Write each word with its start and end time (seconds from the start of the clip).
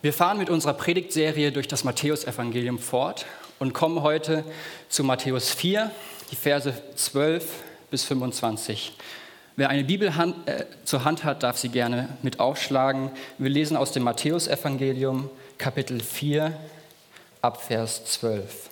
Wir 0.00 0.12
fahren 0.12 0.38
mit 0.38 0.48
unserer 0.48 0.74
Predigtserie 0.74 1.50
durch 1.50 1.66
das 1.66 1.82
Matthäusevangelium 1.82 2.78
fort 2.78 3.26
und 3.58 3.72
kommen 3.72 4.02
heute 4.02 4.44
zu 4.88 5.02
Matthäus 5.02 5.50
4, 5.50 5.90
die 6.30 6.36
Verse 6.36 6.72
12 6.94 7.44
bis 7.90 8.04
25. 8.04 8.92
Wer 9.56 9.70
eine 9.70 9.82
Bibel 9.82 10.14
hand, 10.14 10.48
äh, 10.48 10.66
zur 10.84 11.04
Hand 11.04 11.24
hat, 11.24 11.42
darf 11.42 11.58
sie 11.58 11.70
gerne 11.70 12.10
mit 12.22 12.38
aufschlagen. 12.38 13.10
Wir 13.38 13.50
lesen 13.50 13.76
aus 13.76 13.90
dem 13.90 14.04
Matthäusevangelium 14.04 15.28
Kapitel 15.58 15.98
4 15.98 16.56
ab 17.42 17.60
Vers 17.60 18.04
12. 18.04 18.70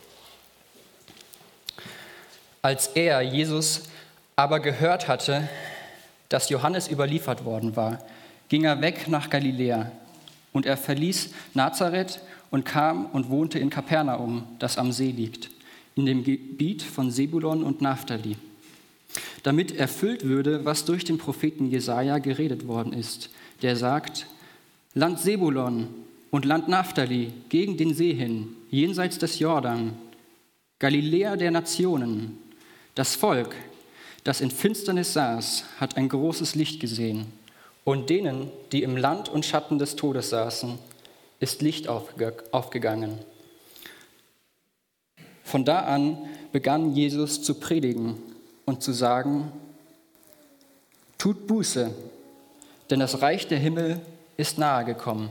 Als 2.62 2.86
er, 2.94 3.20
Jesus, 3.22 3.88
aber 4.36 4.60
gehört 4.60 5.08
hatte, 5.08 5.48
dass 6.28 6.50
Johannes 6.50 6.86
überliefert 6.86 7.44
worden 7.44 7.74
war, 7.74 7.98
ging 8.48 8.62
er 8.62 8.80
weg 8.80 9.08
nach 9.08 9.28
Galiläa 9.28 9.90
und 10.56 10.64
er 10.64 10.78
verließ 10.78 11.30
Nazareth 11.52 12.20
und 12.50 12.64
kam 12.64 13.06
und 13.06 13.28
wohnte 13.28 13.58
in 13.58 13.68
Kapernaum, 13.68 14.44
das 14.58 14.78
am 14.78 14.90
See 14.90 15.10
liegt, 15.10 15.50
in 15.94 16.06
dem 16.06 16.24
Gebiet 16.24 16.82
von 16.82 17.10
Sebulon 17.10 17.62
und 17.62 17.82
Naphtali, 17.82 18.36
damit 19.42 19.76
erfüllt 19.76 20.24
würde, 20.24 20.64
was 20.64 20.86
durch 20.86 21.04
den 21.04 21.18
Propheten 21.18 21.70
Jesaja 21.70 22.18
geredet 22.18 22.66
worden 22.66 22.94
ist, 22.94 23.28
der 23.60 23.76
sagt: 23.76 24.26
Land 24.94 25.20
Sebulon 25.20 25.88
und 26.30 26.46
Land 26.46 26.68
Naphtali 26.68 27.32
gegen 27.50 27.76
den 27.76 27.92
See 27.92 28.14
hin, 28.14 28.48
jenseits 28.70 29.18
des 29.18 29.38
Jordan, 29.38 29.92
Galiläa 30.78 31.36
der 31.36 31.50
Nationen. 31.50 32.38
Das 32.94 33.14
Volk, 33.14 33.54
das 34.24 34.40
in 34.40 34.50
Finsternis 34.50 35.12
saß, 35.12 35.64
hat 35.80 35.98
ein 35.98 36.08
großes 36.08 36.54
Licht 36.54 36.80
gesehen. 36.80 37.26
Und 37.86 38.10
denen, 38.10 38.50
die 38.72 38.82
im 38.82 38.96
Land 38.96 39.28
und 39.28 39.46
Schatten 39.46 39.78
des 39.78 39.94
Todes 39.94 40.30
saßen, 40.30 40.76
ist 41.38 41.62
Licht 41.62 41.86
aufgegangen. 41.86 43.20
Von 45.44 45.64
da 45.64 45.82
an 45.82 46.18
begann 46.50 46.96
Jesus 46.96 47.42
zu 47.42 47.54
predigen 47.54 48.20
und 48.64 48.82
zu 48.82 48.90
sagen, 48.90 49.52
tut 51.16 51.46
Buße, 51.46 51.94
denn 52.90 52.98
das 52.98 53.22
Reich 53.22 53.46
der 53.46 53.58
Himmel 53.58 54.00
ist 54.36 54.58
nahe 54.58 54.84
gekommen. 54.84 55.30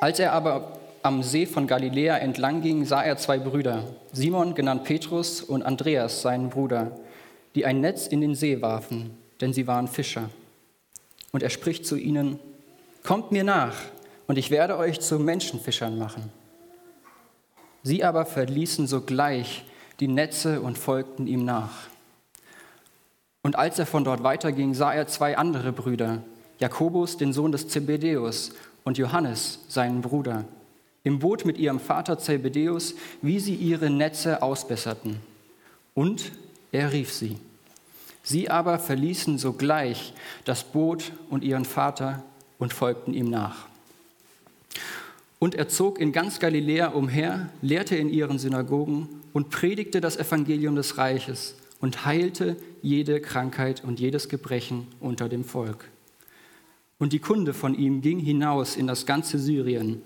Als 0.00 0.18
er 0.18 0.32
aber 0.32 0.78
am 1.02 1.22
See 1.22 1.44
von 1.44 1.66
Galiläa 1.66 2.16
entlang 2.16 2.62
ging, 2.62 2.86
sah 2.86 3.02
er 3.02 3.18
zwei 3.18 3.38
Brüder, 3.38 3.84
Simon 4.10 4.54
genannt 4.54 4.84
Petrus 4.84 5.42
und 5.42 5.64
Andreas, 5.64 6.22
seinen 6.22 6.48
Bruder, 6.48 6.98
die 7.54 7.66
ein 7.66 7.82
Netz 7.82 8.06
in 8.06 8.22
den 8.22 8.34
See 8.34 8.62
warfen, 8.62 9.10
denn 9.42 9.52
sie 9.52 9.66
waren 9.66 9.86
Fischer. 9.86 10.30
Und 11.36 11.42
er 11.42 11.50
spricht 11.50 11.84
zu 11.84 11.96
ihnen, 11.96 12.38
kommt 13.02 13.30
mir 13.30 13.44
nach, 13.44 13.74
und 14.26 14.38
ich 14.38 14.50
werde 14.50 14.78
euch 14.78 15.00
zu 15.00 15.18
Menschenfischern 15.18 15.98
machen. 15.98 16.32
Sie 17.82 18.02
aber 18.02 18.24
verließen 18.24 18.86
sogleich 18.86 19.66
die 20.00 20.08
Netze 20.08 20.62
und 20.62 20.78
folgten 20.78 21.26
ihm 21.26 21.44
nach. 21.44 21.90
Und 23.42 23.54
als 23.54 23.78
er 23.78 23.84
von 23.84 24.02
dort 24.02 24.22
weiterging, 24.22 24.72
sah 24.72 24.94
er 24.94 25.08
zwei 25.08 25.36
andere 25.36 25.72
Brüder, 25.72 26.22
Jakobus, 26.58 27.18
den 27.18 27.34
Sohn 27.34 27.52
des 27.52 27.68
Zebedeus, 27.68 28.52
und 28.84 28.96
Johannes, 28.96 29.58
seinen 29.68 30.00
Bruder, 30.00 30.46
im 31.04 31.18
Boot 31.18 31.44
mit 31.44 31.58
ihrem 31.58 31.80
Vater 31.80 32.18
Zebedeus, 32.18 32.94
wie 33.20 33.40
sie 33.40 33.56
ihre 33.56 33.90
Netze 33.90 34.40
ausbesserten. 34.40 35.20
Und 35.92 36.32
er 36.72 36.92
rief 36.92 37.12
sie. 37.12 37.36
Sie 38.28 38.50
aber 38.50 38.80
verließen 38.80 39.38
sogleich 39.38 40.12
das 40.44 40.64
Boot 40.64 41.12
und 41.30 41.44
ihren 41.44 41.64
Vater 41.64 42.24
und 42.58 42.72
folgten 42.72 43.14
ihm 43.14 43.30
nach. 43.30 43.68
Und 45.38 45.54
er 45.54 45.68
zog 45.68 46.00
in 46.00 46.10
ganz 46.10 46.40
Galiläa 46.40 46.88
umher, 46.88 47.50
lehrte 47.62 47.94
in 47.94 48.08
ihren 48.08 48.40
Synagogen 48.40 49.08
und 49.32 49.50
predigte 49.50 50.00
das 50.00 50.16
Evangelium 50.16 50.74
des 50.74 50.98
Reiches 50.98 51.54
und 51.80 52.04
heilte 52.04 52.56
jede 52.82 53.20
Krankheit 53.20 53.84
und 53.84 54.00
jedes 54.00 54.28
Gebrechen 54.28 54.88
unter 54.98 55.28
dem 55.28 55.44
Volk. 55.44 55.88
Und 56.98 57.12
die 57.12 57.20
Kunde 57.20 57.54
von 57.54 57.76
ihm 57.76 58.00
ging 58.00 58.18
hinaus 58.18 58.74
in 58.74 58.88
das 58.88 59.06
ganze 59.06 59.38
Syrien 59.38 60.02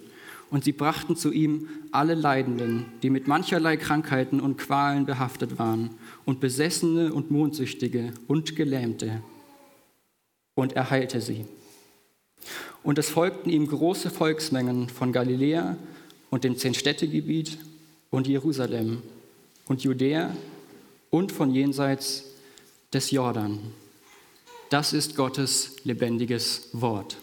und 0.50 0.64
sie 0.64 0.72
brachten 0.72 1.16
zu 1.16 1.32
ihm 1.32 1.68
alle 1.90 2.14
Leidenden, 2.14 2.84
die 3.02 3.08
mit 3.08 3.28
mancherlei 3.28 3.78
Krankheiten 3.78 4.40
und 4.40 4.58
Qualen 4.58 5.06
behaftet 5.06 5.58
waren, 5.58 5.94
und 6.24 6.40
Besessene 6.40 7.12
und 7.12 7.30
Mondsüchtige 7.30 8.12
und 8.26 8.56
Gelähmte. 8.56 9.22
Und 10.54 10.74
er 10.74 10.90
heilte 10.90 11.20
sie. 11.20 11.44
Und 12.82 12.98
es 12.98 13.10
folgten 13.10 13.50
ihm 13.50 13.66
große 13.66 14.10
Volksmengen 14.10 14.88
von 14.88 15.12
Galiläa 15.12 15.76
und 16.30 16.44
dem 16.44 16.56
Zehn-Städte-Gebiet 16.56 17.58
und 18.10 18.26
Jerusalem 18.26 19.02
und 19.66 19.82
Judäa 19.82 20.34
und 21.10 21.32
von 21.32 21.52
jenseits 21.54 22.24
des 22.92 23.10
Jordan. 23.10 23.58
Das 24.70 24.92
ist 24.92 25.16
Gottes 25.16 25.76
lebendiges 25.84 26.68
Wort. 26.72 27.16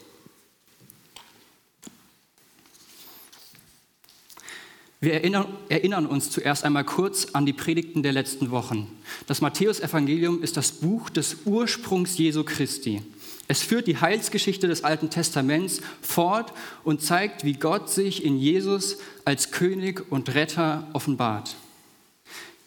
Wir 4.99 5.13
erinnern, 5.13 5.45
erinnern, 5.69 6.07
uns 6.07 6.31
zuerst 6.31 6.63
einmal 6.63 6.83
kurz 6.83 7.27
an 7.33 7.45
die 7.45 7.53
Predigten 7.53 8.01
der 8.01 8.13
letzten 8.13 8.49
Wochen. 8.49 8.91
Das 9.27 9.41
Matthäusevangelium 9.41 10.41
ist 10.41 10.57
das 10.57 10.71
Buch 10.71 11.11
des 11.11 11.37
Ursprungs 11.45 12.17
Jesu 12.17 12.43
Christi. 12.43 13.03
Es 13.47 13.61
führt 13.61 13.85
die 13.85 13.97
Heilsgeschichte 13.97 14.67
des 14.67 14.83
Alten 14.83 15.11
Testaments 15.11 15.81
fort 16.01 16.51
und 16.83 17.03
zeigt, 17.03 17.45
wie 17.45 17.53
Gott 17.53 17.91
sich 17.91 18.25
in 18.25 18.39
Jesus 18.39 18.97
als 19.23 19.51
König 19.51 20.11
und 20.11 20.33
Retter 20.33 20.87
offenbart. 20.93 21.55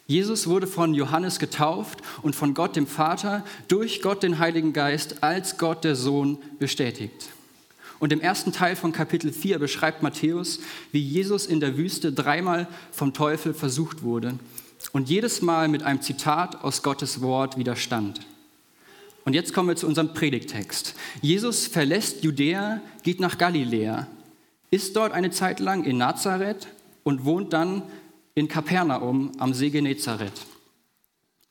Jesus 0.07 0.47
wurde 0.47 0.67
von 0.67 0.93
Johannes 0.93 1.37
getauft 1.37 1.99
und 2.21 2.35
von 2.35 2.53
Gott 2.53 2.77
dem 2.77 2.87
Vater 2.87 3.43
durch 3.67 4.01
Gott 4.01 4.23
den 4.23 4.39
Heiligen 4.39 4.71
Geist 4.71 5.21
als 5.21 5.57
Gott 5.57 5.83
der 5.83 5.95
Sohn 5.95 6.37
bestätigt. 6.59 7.29
Und 8.01 8.11
im 8.11 8.19
ersten 8.19 8.51
Teil 8.51 8.75
von 8.75 8.91
Kapitel 8.91 9.31
4 9.31 9.59
beschreibt 9.59 10.01
Matthäus, 10.01 10.59
wie 10.91 10.99
Jesus 10.99 11.45
in 11.45 11.59
der 11.59 11.77
Wüste 11.77 12.11
dreimal 12.11 12.67
vom 12.91 13.13
Teufel 13.13 13.53
versucht 13.53 14.01
wurde 14.01 14.39
und 14.91 15.07
jedes 15.07 15.43
Mal 15.43 15.67
mit 15.67 15.83
einem 15.83 16.01
Zitat 16.01 16.63
aus 16.63 16.81
Gottes 16.81 17.21
Wort 17.21 17.59
widerstand. 17.59 18.21
Und 19.23 19.33
jetzt 19.33 19.53
kommen 19.53 19.69
wir 19.69 19.75
zu 19.75 19.85
unserem 19.85 20.15
Predigtext. 20.15 20.95
Jesus 21.21 21.67
verlässt 21.67 22.23
Judäa, 22.23 22.81
geht 23.03 23.19
nach 23.19 23.37
Galiläa, 23.37 24.07
ist 24.71 24.95
dort 24.95 25.13
eine 25.13 25.29
Zeit 25.29 25.59
lang 25.59 25.83
in 25.83 25.99
Nazareth 25.99 26.69
und 27.03 27.23
wohnt 27.23 27.53
dann 27.53 27.83
in 28.33 28.47
Kapernaum 28.47 29.31
am 29.37 29.53
See 29.53 29.69
Genezareth. 29.69 30.47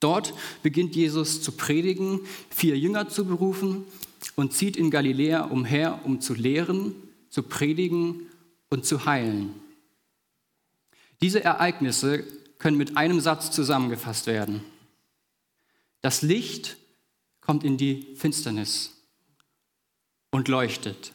Dort 0.01 0.35
beginnt 0.65 0.97
Jesus 0.97 1.43
zu 1.43 1.53
predigen, 1.53 2.23
vier 2.49 2.77
Jünger 2.77 3.09
zu 3.09 3.25
berufen 3.25 3.85
und 4.37 4.53
zieht 4.53 4.77
in 4.77 4.91
Galiläa 4.91 5.45
umher, 5.45 6.01
um 6.05 6.21
zu 6.21 6.35
lehren, 6.35 6.95
zu 7.31 7.43
predigen 7.43 8.27
und 8.69 8.85
zu 8.85 9.05
heilen. 9.05 9.55
Diese 11.21 11.45
Ereignisse 11.45 12.25
können 12.59 12.77
mit 12.77 12.97
einem 12.97 13.21
Satz 13.21 13.51
zusammengefasst 13.51 14.27
werden. 14.27 14.63
Das 16.01 16.23
Licht 16.23 16.77
kommt 17.41 17.65
in 17.65 17.77
die 17.77 18.15
Finsternis 18.17 18.97
und 20.31 20.49
leuchtet. 20.49 21.13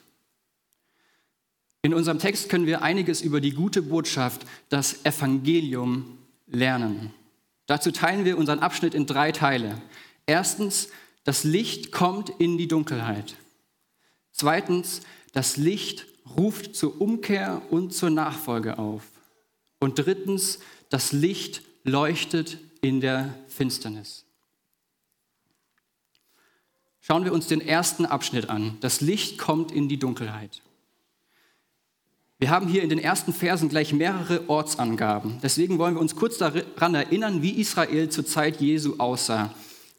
In 1.81 1.93
unserem 1.93 2.19
Text 2.19 2.49
können 2.49 2.65
wir 2.65 2.81
einiges 2.81 3.21
über 3.21 3.41
die 3.41 3.51
gute 3.51 3.81
Botschaft, 3.81 4.45
das 4.69 5.05
Evangelium, 5.05 6.17
lernen. 6.47 7.13
Dazu 7.67 7.91
teilen 7.91 8.25
wir 8.25 8.37
unseren 8.37 8.59
Abschnitt 8.59 8.93
in 8.93 9.05
drei 9.05 9.31
Teile. 9.31 9.81
Erstens 10.27 10.89
das 11.25 11.43
Licht 11.43 11.91
kommt 11.91 12.29
in 12.29 12.57
die 12.57 12.67
Dunkelheit. 12.67 13.35
Zweitens, 14.31 15.01
das 15.33 15.57
Licht 15.57 16.05
ruft 16.37 16.75
zur 16.75 17.01
Umkehr 17.01 17.61
und 17.69 17.93
zur 17.93 18.11
Nachfolge 18.11 18.77
auf. 18.77 19.03
Und 19.79 19.99
drittens, 19.99 20.59
das 20.89 21.11
Licht 21.11 21.61
leuchtet 21.83 22.59
in 22.81 23.01
der 23.01 23.33
Finsternis. 23.47 24.23
Schauen 27.01 27.25
wir 27.25 27.33
uns 27.33 27.47
den 27.47 27.61
ersten 27.61 28.05
Abschnitt 28.05 28.49
an. 28.49 28.77
Das 28.81 29.01
Licht 29.01 29.37
kommt 29.37 29.71
in 29.71 29.89
die 29.89 29.99
Dunkelheit. 29.99 30.61
Wir 32.37 32.49
haben 32.49 32.67
hier 32.67 32.83
in 32.83 32.89
den 32.89 32.99
ersten 32.99 33.33
Versen 33.33 33.69
gleich 33.69 33.93
mehrere 33.93 34.49
Ortsangaben. 34.49 35.39
Deswegen 35.41 35.79
wollen 35.79 35.95
wir 35.95 36.01
uns 36.01 36.15
kurz 36.15 36.37
daran 36.37 36.93
erinnern, 36.93 37.41
wie 37.41 37.59
Israel 37.59 38.09
zur 38.09 38.25
Zeit 38.25 38.59
Jesu 38.59 38.95
aussah. 38.97 39.53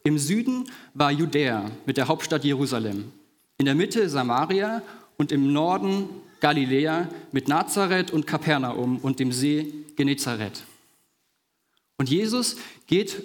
Im 0.07 0.19
Süden 0.19 0.71
war 0.95 1.11
Judäa 1.11 1.69
mit 1.85 1.97
der 1.97 2.07
Hauptstadt 2.07 2.45
Jerusalem, 2.45 3.11
in 3.59 3.67
der 3.67 3.75
Mitte 3.75 4.09
Samaria 4.09 4.81
und 5.17 5.33
im 5.33 5.53
Norden 5.53 6.09
Galiläa 6.39 7.09
mit 7.33 7.49
Nazareth 7.49 8.13
und 8.13 8.25
Kapernaum 8.25 8.99
und 8.99 9.19
dem 9.19 9.33
See 9.33 9.67
Genezareth. 9.97 10.63
Und 11.99 12.09
Jesus 12.09 12.55
geht 12.87 13.21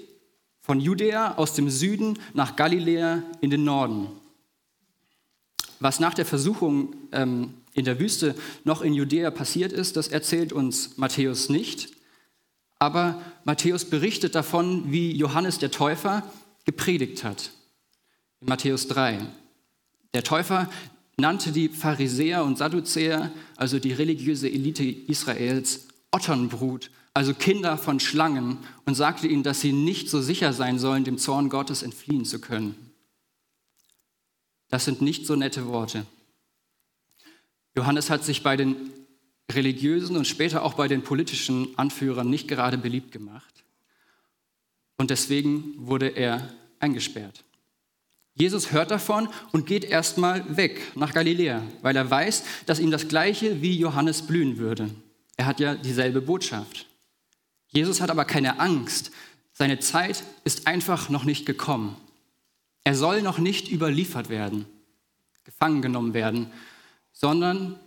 von 0.59 0.79
Judäa 0.79 1.35
aus 1.35 1.53
dem 1.53 1.69
Süden 1.69 2.17
nach 2.33 2.55
Galiläa 2.55 3.21
in 3.41 3.51
den 3.51 3.63
Norden. 3.63 4.07
Was 5.79 5.99
nach 5.99 6.15
der 6.15 6.25
Versuchung 6.25 6.95
ähm, 7.11 7.53
in 7.73 7.85
der 7.85 7.99
Wüste 7.99 8.33
noch 8.63 8.81
in 8.81 8.95
Judäa 8.95 9.29
passiert 9.29 9.71
ist, 9.71 9.97
das 9.97 10.07
erzählt 10.07 10.51
uns 10.51 10.97
Matthäus 10.97 11.47
nicht. 11.47 11.89
Aber 12.79 13.21
Matthäus 13.43 13.85
berichtet 13.85 14.33
davon, 14.33 14.91
wie 14.91 15.11
Johannes 15.11 15.59
der 15.59 15.69
Täufer 15.69 16.23
gepredigt 16.65 17.23
hat. 17.23 17.51
In 18.39 18.47
Matthäus 18.47 18.87
3. 18.87 19.19
Der 20.13 20.23
Täufer 20.23 20.69
nannte 21.17 21.51
die 21.51 21.69
Pharisäer 21.69 22.43
und 22.43 22.57
Sadduzäer, 22.57 23.31
also 23.55 23.79
die 23.79 23.93
religiöse 23.93 24.49
Elite 24.49 24.83
Israels, 24.83 25.87
Otternbrut, 26.11 26.91
also 27.13 27.33
Kinder 27.33 27.77
von 27.77 27.99
Schlangen, 27.99 28.57
und 28.85 28.95
sagte 28.95 29.27
ihnen, 29.27 29.43
dass 29.43 29.61
sie 29.61 29.73
nicht 29.73 30.09
so 30.09 30.21
sicher 30.21 30.53
sein 30.53 30.79
sollen, 30.79 31.03
dem 31.03 31.17
Zorn 31.17 31.49
Gottes 31.49 31.83
entfliehen 31.83 32.25
zu 32.25 32.39
können. 32.39 32.75
Das 34.69 34.85
sind 34.85 35.01
nicht 35.01 35.25
so 35.25 35.35
nette 35.35 35.67
Worte. 35.67 36.05
Johannes 37.75 38.09
hat 38.09 38.23
sich 38.23 38.43
bei 38.43 38.57
den 38.57 38.91
religiösen 39.51 40.17
und 40.17 40.27
später 40.27 40.63
auch 40.63 40.73
bei 40.73 40.87
den 40.87 41.03
politischen 41.03 41.77
Anführern 41.77 42.29
nicht 42.29 42.47
gerade 42.47 42.77
beliebt 42.77 43.11
gemacht. 43.11 43.60
Und 45.01 45.09
deswegen 45.09 45.73
wurde 45.77 46.09
er 46.09 46.47
eingesperrt. 46.79 47.43
Jesus 48.35 48.71
hört 48.71 48.91
davon 48.91 49.29
und 49.51 49.65
geht 49.65 49.83
erstmal 49.83 50.57
weg 50.57 50.79
nach 50.93 51.11
Galiläa, 51.11 51.63
weil 51.81 51.95
er 51.95 52.11
weiß, 52.11 52.43
dass 52.67 52.77
ihm 52.77 52.91
das 52.91 53.07
Gleiche 53.07 53.63
wie 53.63 53.75
Johannes 53.75 54.21
blühen 54.27 54.59
würde. 54.59 54.91
Er 55.37 55.47
hat 55.47 55.59
ja 55.59 55.73
dieselbe 55.73 56.21
Botschaft. 56.21 56.85
Jesus 57.69 57.99
hat 57.99 58.11
aber 58.11 58.25
keine 58.25 58.59
Angst. 58.59 59.09
Seine 59.53 59.79
Zeit 59.79 60.23
ist 60.43 60.67
einfach 60.67 61.09
noch 61.09 61.23
nicht 61.23 61.47
gekommen. 61.47 61.97
Er 62.83 62.93
soll 62.93 63.23
noch 63.23 63.39
nicht 63.39 63.71
überliefert 63.71 64.29
werden, 64.29 64.67
gefangen 65.45 65.81
genommen 65.81 66.13
werden, 66.13 66.51
sondern 67.11 67.79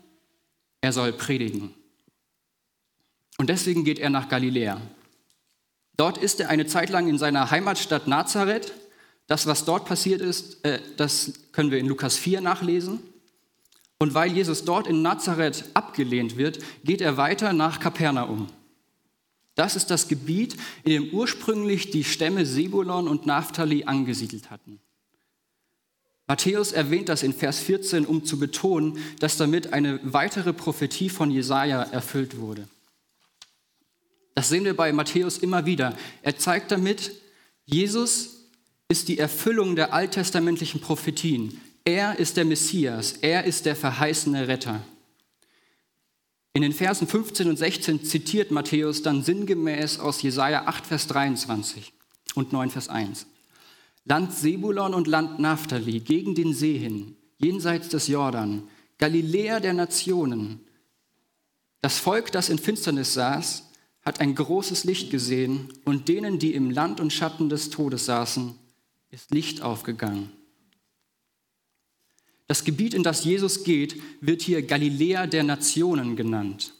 er 0.80 0.92
soll 0.92 1.12
predigen. 1.12 1.74
Und 3.38 3.50
deswegen 3.50 3.84
geht 3.84 4.00
er 4.00 4.10
nach 4.10 4.28
Galiläa. 4.28 4.80
Dort 5.96 6.18
ist 6.18 6.40
er 6.40 6.48
eine 6.48 6.66
Zeit 6.66 6.90
lang 6.90 7.08
in 7.08 7.18
seiner 7.18 7.50
Heimatstadt 7.50 8.08
Nazareth 8.08 8.72
das, 9.26 9.46
was 9.46 9.64
dort 9.64 9.86
passiert 9.86 10.20
ist, 10.20 10.64
äh, 10.64 10.80
das 10.96 11.32
können 11.52 11.70
wir 11.70 11.78
in 11.78 11.86
Lukas 11.86 12.16
4 12.16 12.40
nachlesen. 12.40 13.00
Und 13.98 14.12
weil 14.12 14.32
Jesus 14.32 14.64
dort 14.64 14.86
in 14.86 15.02
Nazareth 15.02 15.64
abgelehnt 15.72 16.36
wird, 16.36 16.58
geht 16.84 17.00
er 17.00 17.16
weiter 17.16 17.52
nach 17.52 17.80
Kapernaum. 17.80 18.48
Das 19.54 19.76
ist 19.76 19.90
das 19.90 20.08
Gebiet, 20.08 20.56
in 20.82 20.90
dem 20.90 21.14
ursprünglich 21.14 21.90
die 21.90 22.04
Stämme 22.04 22.44
Sebulon 22.44 23.08
und 23.08 23.24
Naphtali 23.24 23.84
angesiedelt 23.84 24.50
hatten. 24.50 24.80
Matthäus 26.26 26.72
erwähnt 26.72 27.08
das 27.08 27.22
in 27.22 27.32
Vers 27.32 27.60
14, 27.60 28.04
um 28.04 28.24
zu 28.24 28.38
betonen, 28.38 28.98
dass 29.20 29.36
damit 29.36 29.72
eine 29.72 30.00
weitere 30.02 30.52
Prophetie 30.52 31.08
von 31.08 31.30
Jesaja 31.30 31.82
erfüllt 31.82 32.38
wurde. 32.38 32.66
Das 34.34 34.48
sehen 34.48 34.64
wir 34.64 34.76
bei 34.76 34.92
Matthäus 34.92 35.38
immer 35.38 35.64
wieder. 35.66 35.96
Er 36.22 36.36
zeigt 36.36 36.72
damit, 36.72 37.12
Jesus 37.66 38.48
ist 38.88 39.08
die 39.08 39.18
Erfüllung 39.18 39.76
der 39.76 39.92
alttestamentlichen 39.92 40.80
Prophetien. 40.80 41.60
Er 41.84 42.18
ist 42.18 42.36
der 42.36 42.44
Messias, 42.44 43.12
er 43.20 43.44
ist 43.44 43.66
der 43.66 43.76
verheißene 43.76 44.48
Retter. 44.48 44.80
In 46.52 46.62
den 46.62 46.72
Versen 46.72 47.08
15 47.08 47.48
und 47.48 47.56
16 47.56 48.04
zitiert 48.04 48.50
Matthäus 48.50 49.02
dann 49.02 49.22
sinngemäß 49.24 49.98
aus 49.98 50.22
Jesaja 50.22 50.66
8, 50.66 50.86
Vers 50.86 51.06
23 51.08 51.92
und 52.36 52.52
9, 52.52 52.70
Vers 52.70 52.88
1. 52.88 53.26
Land 54.04 54.32
Sebulon 54.32 54.94
und 54.94 55.06
Land 55.06 55.40
Naphtali, 55.40 56.00
gegen 56.00 56.34
den 56.34 56.54
See 56.54 56.78
hin, 56.78 57.16
jenseits 57.38 57.88
des 57.88 58.06
Jordan, 58.06 58.68
Galiläa 58.98 59.60
der 59.60 59.72
Nationen. 59.72 60.60
Das 61.80 61.98
Volk, 61.98 62.30
das 62.30 62.48
in 62.48 62.58
Finsternis 62.58 63.14
saß, 63.14 63.64
hat 64.04 64.20
ein 64.20 64.34
großes 64.34 64.84
Licht 64.84 65.10
gesehen 65.10 65.72
und 65.84 66.08
denen, 66.08 66.38
die 66.38 66.54
im 66.54 66.70
Land 66.70 67.00
und 67.00 67.12
Schatten 67.12 67.48
des 67.48 67.70
Todes 67.70 68.04
saßen, 68.04 68.54
ist 69.10 69.30
Licht 69.30 69.62
aufgegangen. 69.62 70.30
Das 72.46 72.64
Gebiet, 72.64 72.92
in 72.92 73.02
das 73.02 73.24
Jesus 73.24 73.64
geht, 73.64 74.00
wird 74.20 74.42
hier 74.42 74.62
Galiläa 74.62 75.26
der 75.26 75.44
Nationen 75.44 76.14
genannt. 76.16 76.74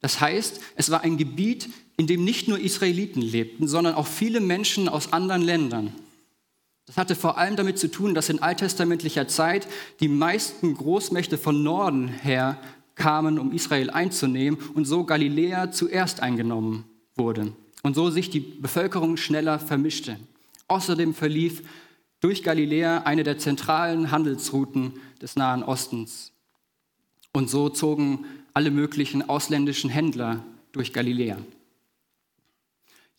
Das 0.00 0.20
heißt, 0.20 0.60
es 0.76 0.90
war 0.90 1.02
ein 1.02 1.18
Gebiet, 1.18 1.68
in 1.96 2.06
dem 2.06 2.24
nicht 2.24 2.48
nur 2.48 2.58
Israeliten 2.58 3.20
lebten, 3.20 3.68
sondern 3.68 3.94
auch 3.94 4.06
viele 4.06 4.40
Menschen 4.40 4.88
aus 4.88 5.12
anderen 5.12 5.42
Ländern. 5.42 5.92
Das 6.86 6.96
hatte 6.96 7.14
vor 7.14 7.36
allem 7.36 7.56
damit 7.56 7.78
zu 7.78 7.90
tun, 7.90 8.14
dass 8.14 8.30
in 8.30 8.40
alttestamentlicher 8.40 9.28
Zeit 9.28 9.68
die 10.00 10.08
meisten 10.08 10.74
Großmächte 10.74 11.36
von 11.36 11.62
Norden 11.62 12.08
her 12.08 12.58
kamen, 12.98 13.38
um 13.38 13.52
Israel 13.52 13.88
einzunehmen 13.90 14.58
und 14.74 14.84
so 14.84 15.04
Galiläa 15.04 15.70
zuerst 15.70 16.20
eingenommen 16.20 16.84
wurde 17.16 17.52
und 17.82 17.94
so 17.94 18.10
sich 18.10 18.28
die 18.28 18.40
Bevölkerung 18.40 19.16
schneller 19.16 19.58
vermischte. 19.58 20.18
Außerdem 20.66 21.14
verlief 21.14 21.62
durch 22.20 22.42
Galiläa 22.42 22.98
eine 23.04 23.22
der 23.22 23.38
zentralen 23.38 24.10
Handelsrouten 24.10 24.94
des 25.22 25.36
Nahen 25.36 25.62
Ostens. 25.62 26.32
Und 27.32 27.48
so 27.48 27.68
zogen 27.68 28.24
alle 28.52 28.70
möglichen 28.70 29.28
ausländischen 29.28 29.88
Händler 29.88 30.44
durch 30.72 30.92
Galiläa. 30.92 31.38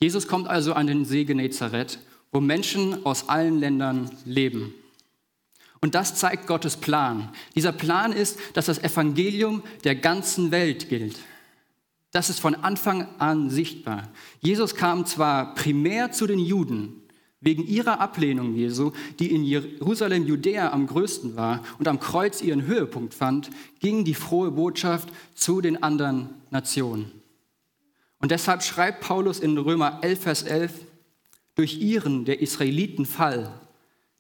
Jesus 0.02 0.28
kommt 0.28 0.48
also 0.48 0.74
an 0.74 0.88
den 0.88 1.06
See 1.06 1.26
Genezareth, 1.26 2.00
wo 2.32 2.40
Menschen 2.40 3.06
aus 3.06 3.28
allen 3.30 3.60
Ländern 3.60 4.10
leben. 4.26 4.74
Und 5.82 5.96
das 5.96 6.16
zeigt 6.16 6.48
Gottes 6.48 6.78
Plan. 6.78 7.30
Dieser 7.56 7.72
Plan 7.72 8.12
ist, 8.12 8.38
dass 8.54 8.66
das 8.66 8.80
Evangelium 8.80 9.64
der 9.84 9.96
ganzen 9.96 10.52
Welt 10.52 10.90
gilt. 10.90 11.18
Das 12.12 12.30
ist 12.30 12.40
von 12.40 12.56
Anfang 12.56 13.08
an 13.20 13.50
sichtbar. 13.50 14.10
Jesus 14.42 14.76
kam 14.76 15.06
zwar 15.06 15.54
primär 15.54 16.12
zu 16.12 16.28
den 16.28 16.40
Juden, 16.40 17.00
Wegen 17.42 17.66
ihrer 17.66 18.02
Ablehnung 18.02 18.54
Jesu, 18.54 18.92
die 19.18 19.34
in 19.34 19.46
Jerusalem, 19.46 20.28
Judäa 20.28 20.74
am 20.74 20.88
größten 20.88 21.38
war 21.38 21.64
und 21.78 21.88
am 21.88 22.02
Kreuz 22.02 22.42
ihren 22.42 22.66
Höhepunkt 22.66 23.14
fand, 23.14 23.50
ging 23.80 24.04
die 24.04 24.14
frohe 24.14 24.52
Botschaft 24.52 25.08
zu 25.36 25.62
den 25.62 25.82
anderen 25.82 26.32
Nationen. 26.50 27.12
Und 28.20 28.32
deshalb 28.32 28.62
schreibt 28.62 29.00
Paulus 29.00 29.40
in 29.40 29.58
Römer 29.58 30.00
11, 30.02 30.20
Vers 30.22 30.44
11, 30.44 30.74
durch 31.56 31.80
ihren, 31.80 32.26
der 32.26 32.42
Israeliten, 32.42 33.06
Fall 33.06 33.54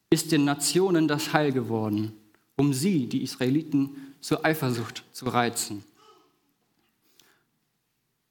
ist 0.09 0.31
den 0.31 0.45
Nationen 0.45 1.07
das 1.07 1.33
Heil 1.33 1.51
geworden, 1.51 2.13
um 2.55 2.73
sie, 2.73 3.07
die 3.07 3.23
Israeliten, 3.23 4.13
zur 4.21 4.45
Eifersucht 4.45 5.03
zu 5.13 5.27
reizen. 5.27 5.83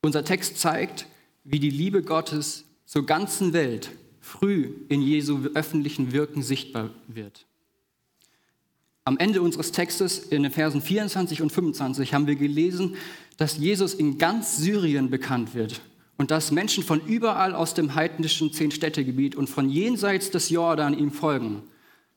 Unser 0.02 0.24
Text 0.24 0.58
zeigt, 0.58 1.06
wie 1.44 1.60
die 1.60 1.70
Liebe 1.70 2.02
Gottes 2.02 2.64
zur 2.84 3.06
ganzen 3.06 3.52
Welt 3.52 3.90
früh 4.20 4.72
in 4.88 5.02
Jesu 5.02 5.40
öffentlichen 5.54 6.12
Wirken 6.12 6.42
sichtbar 6.42 6.90
wird. 7.06 7.46
Am 9.04 9.16
Ende 9.16 9.40
unseres 9.40 9.72
Textes 9.72 10.18
in 10.18 10.42
den 10.42 10.52
Versen 10.52 10.82
24 10.82 11.40
und 11.40 11.50
25 11.50 12.12
haben 12.12 12.26
wir 12.26 12.36
gelesen, 12.36 12.96
dass 13.38 13.56
Jesus 13.56 13.94
in 13.94 14.18
ganz 14.18 14.58
Syrien 14.58 15.08
bekannt 15.08 15.54
wird 15.54 15.80
und 16.18 16.30
dass 16.30 16.50
Menschen 16.50 16.84
von 16.84 17.00
überall 17.00 17.54
aus 17.54 17.72
dem 17.74 17.94
heidnischen 17.94 18.52
Zehn-Städte-Gebiet 18.52 19.36
und 19.36 19.48
von 19.48 19.70
jenseits 19.70 20.30
des 20.30 20.50
Jordan 20.50 20.98
ihm 20.98 21.12
folgen. 21.12 21.62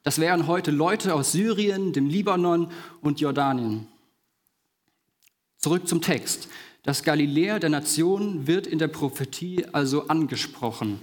Das 0.03 0.19
wären 0.19 0.47
heute 0.47 0.71
Leute 0.71 1.13
aus 1.13 1.31
Syrien, 1.31 1.93
dem 1.93 2.07
Libanon 2.07 2.71
und 3.01 3.21
Jordanien. 3.21 3.87
Zurück 5.57 5.87
zum 5.87 6.01
Text. 6.01 6.49
Das 6.81 7.03
Galiläa 7.03 7.59
der 7.59 7.69
Nation 7.69 8.47
wird 8.47 8.65
in 8.65 8.79
der 8.79 8.87
Prophetie 8.87 9.65
also 9.71 10.07
angesprochen. 10.07 10.99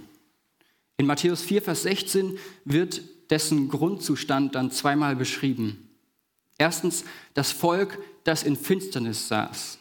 In 0.97 1.05
Matthäus 1.05 1.41
4, 1.41 1.61
Vers 1.61 1.83
16 1.83 2.37
wird 2.65 3.01
dessen 3.29 3.69
Grundzustand 3.69 4.55
dann 4.55 4.71
zweimal 4.71 5.15
beschrieben. 5.15 5.89
Erstens 6.57 7.05
das 7.33 7.53
Volk, 7.53 7.97
das 8.25 8.43
in 8.43 8.57
Finsternis 8.57 9.29
saß. 9.29 9.79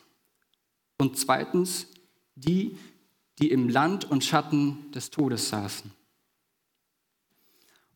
Und 0.98 1.18
zweitens 1.18 1.88
die, 2.37 2.76
die 3.38 3.50
im 3.50 3.68
Land 3.68 4.04
und 4.04 4.25
Schatten 4.25 4.90
des 4.92 5.11
Todes 5.11 5.49
saßen. 5.49 5.92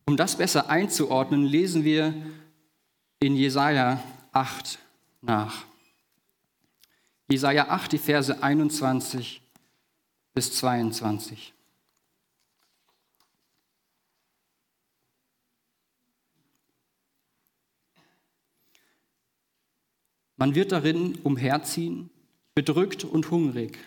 Um 0.05 0.17
das 0.17 0.37
besser 0.37 0.69
einzuordnen, 0.69 1.43
lesen 1.43 1.83
wir 1.83 2.13
in 3.19 3.35
Jesaja 3.35 4.03
8 4.31 4.79
nach. 5.21 5.65
Jesaja 7.29 7.69
8, 7.69 7.93
die 7.93 7.97
Verse 7.97 8.43
21 8.43 9.41
bis 10.33 10.53
22. 10.53 11.53
Man 20.35 20.55
wird 20.55 20.73
darin 20.73 21.15
umherziehen, 21.23 22.09
bedrückt 22.53 23.05
und 23.05 23.31
hungrig. 23.31 23.79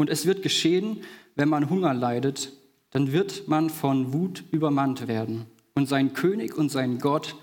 Und 0.00 0.08
es 0.08 0.24
wird 0.24 0.42
geschehen, 0.42 1.02
wenn 1.34 1.50
man 1.50 1.68
Hunger 1.68 1.92
leidet, 1.92 2.54
dann 2.88 3.12
wird 3.12 3.48
man 3.48 3.68
von 3.68 4.14
Wut 4.14 4.42
übermannt 4.50 5.08
werden 5.08 5.44
und 5.74 5.90
seinen 5.90 6.14
König 6.14 6.56
und 6.56 6.70
seinen 6.70 7.00
Gott 7.00 7.36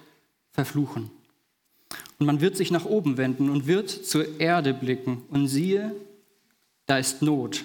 verfluchen. 0.54 1.12
Und 2.18 2.26
man 2.26 2.42
wird 2.42 2.58
sich 2.58 2.72
nach 2.72 2.86
oben 2.86 3.18
wenden 3.18 3.52
und 3.52 3.68
wird 3.68 3.92
zur 3.92 4.40
Erde 4.40 4.74
blicken. 4.74 5.22
Und 5.30 5.48
siehe, 5.48 5.96
da 6.88 6.98
ist 6.98 7.22
Not 7.22 7.64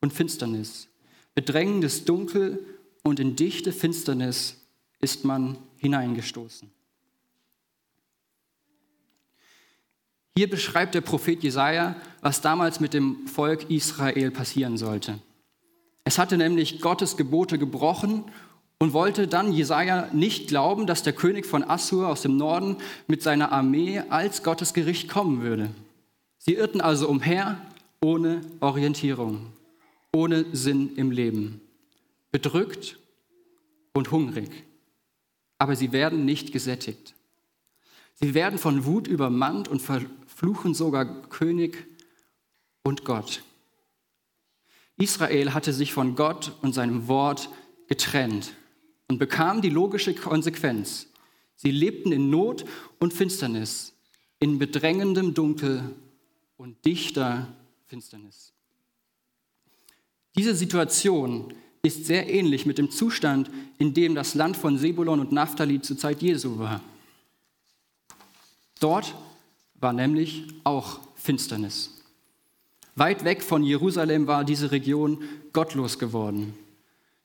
und 0.00 0.12
Finsternis, 0.12 0.88
bedrängendes 1.36 2.04
Dunkel 2.04 2.58
und 3.04 3.20
in 3.20 3.36
dichte 3.36 3.70
Finsternis 3.70 4.60
ist 4.98 5.24
man 5.24 5.58
hineingestoßen. 5.76 6.68
Hier 10.36 10.50
beschreibt 10.50 10.96
der 10.96 11.02
Prophet 11.02 11.40
Jesaja, 11.40 11.94
was 12.20 12.40
damals 12.40 12.80
mit 12.80 12.94
dem 12.94 13.26
Volk 13.26 13.70
Israel 13.70 14.30
passieren 14.30 14.76
sollte. 14.76 15.18
Es 16.04 16.18
hatte 16.18 16.38
nämlich 16.38 16.80
Gottes 16.80 17.16
Gebote 17.16 17.58
gebrochen 17.58 18.24
und 18.78 18.92
wollte 18.92 19.28
dann 19.28 19.52
Jesaja 19.52 20.08
nicht 20.12 20.48
glauben, 20.48 20.86
dass 20.86 21.02
der 21.02 21.12
König 21.12 21.46
von 21.46 21.62
Assur 21.62 22.08
aus 22.08 22.22
dem 22.22 22.36
Norden 22.36 22.76
mit 23.06 23.22
seiner 23.22 23.52
Armee 23.52 24.02
als 24.08 24.42
Gottes 24.42 24.72
Gericht 24.72 25.08
kommen 25.08 25.42
würde. 25.42 25.70
Sie 26.38 26.54
irrten 26.54 26.80
also 26.80 27.08
umher 27.08 27.60
ohne 28.00 28.40
Orientierung, 28.60 29.48
ohne 30.14 30.46
Sinn 30.52 30.96
im 30.96 31.10
Leben, 31.10 31.60
bedrückt 32.30 32.98
und 33.92 34.10
hungrig. 34.12 34.64
Aber 35.58 35.74
sie 35.74 35.92
werden 35.92 36.24
nicht 36.24 36.52
gesättigt. 36.52 37.14
Sie 38.14 38.34
werden 38.34 38.58
von 38.58 38.84
Wut 38.84 39.06
übermannt 39.08 39.68
und 39.68 39.82
verfluchen 39.82 40.74
sogar 40.74 41.04
König 41.28 41.86
und 42.88 43.04
Gott. 43.04 43.42
Israel 44.96 45.52
hatte 45.52 45.74
sich 45.74 45.92
von 45.92 46.16
Gott 46.16 46.52
und 46.62 46.72
seinem 46.72 47.06
Wort 47.06 47.50
getrennt 47.86 48.54
und 49.08 49.18
bekam 49.18 49.60
die 49.60 49.68
logische 49.68 50.14
Konsequenz. 50.14 51.06
Sie 51.54 51.70
lebten 51.70 52.12
in 52.12 52.30
Not 52.30 52.64
und 52.98 53.12
Finsternis, 53.12 53.92
in 54.40 54.58
bedrängendem 54.58 55.34
Dunkel 55.34 55.94
und 56.56 56.82
dichter 56.86 57.48
Finsternis. 57.86 58.52
Diese 60.34 60.54
Situation 60.54 61.52
ist 61.82 62.06
sehr 62.06 62.28
ähnlich 62.28 62.64
mit 62.64 62.78
dem 62.78 62.90
Zustand, 62.90 63.50
in 63.78 63.92
dem 63.92 64.14
das 64.14 64.34
Land 64.34 64.56
von 64.56 64.78
Sebulon 64.78 65.20
und 65.20 65.30
Naphtali 65.30 65.82
zur 65.82 65.98
Zeit 65.98 66.22
Jesu 66.22 66.58
war. 66.58 66.80
Dort 68.80 69.14
war 69.74 69.92
nämlich 69.92 70.44
auch 70.64 71.00
Finsternis. 71.16 71.97
Weit 72.98 73.24
weg 73.24 73.42
von 73.42 73.62
Jerusalem 73.62 74.26
war 74.26 74.44
diese 74.44 74.72
Region 74.72 75.22
gottlos 75.52 75.98
geworden. 75.98 76.54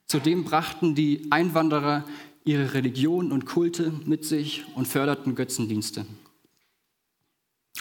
Zudem 0.06 0.44
brachten 0.44 0.94
die 0.94 1.28
Einwanderer 1.32 2.06
ihre 2.44 2.74
Religion 2.76 3.32
und 3.32 3.46
Kulte 3.46 3.92
mit 4.06 4.24
sich 4.26 4.64
und 4.76 4.88
förderten 4.88 5.34
Götzendienste. 5.34 6.06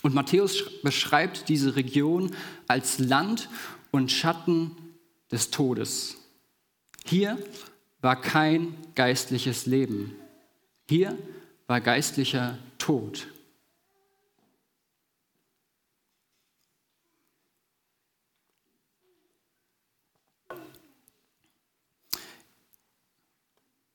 Und 0.03 0.15
Matthäus 0.15 0.81
beschreibt 0.83 1.49
diese 1.49 1.77
Region 1.77 2.31
als 2.67 2.99
Land 2.99 3.51
und 3.91 4.11
Schatten 4.11 4.71
des 5.31 5.51
Todes. 5.51 6.17
Hier 7.05 7.39
war 8.01 8.21
kein 8.21 8.75
geistliches 8.95 9.67
Leben. 9.67 10.13
Hier 10.89 11.17
war 11.67 11.81
geistlicher 11.81 12.59
Tod. 12.79 13.27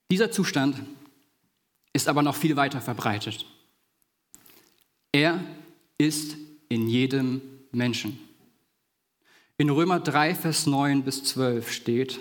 Dieser 0.09 0.31
Zustand 0.31 0.81
ist 1.91 2.07
aber 2.07 2.21
noch 2.21 2.35
viel 2.35 2.55
weiter 2.55 2.79
verbreitet. 2.79 3.45
Er 5.11 5.43
ist 5.97 6.37
in 6.69 6.87
jedem 6.87 7.41
Menschen. 7.71 8.19
In 9.57 9.69
Römer 9.69 9.99
3, 9.99 10.35
Vers 10.35 10.67
9 10.67 11.03
bis 11.03 11.23
12 11.23 11.71
steht, 11.71 12.19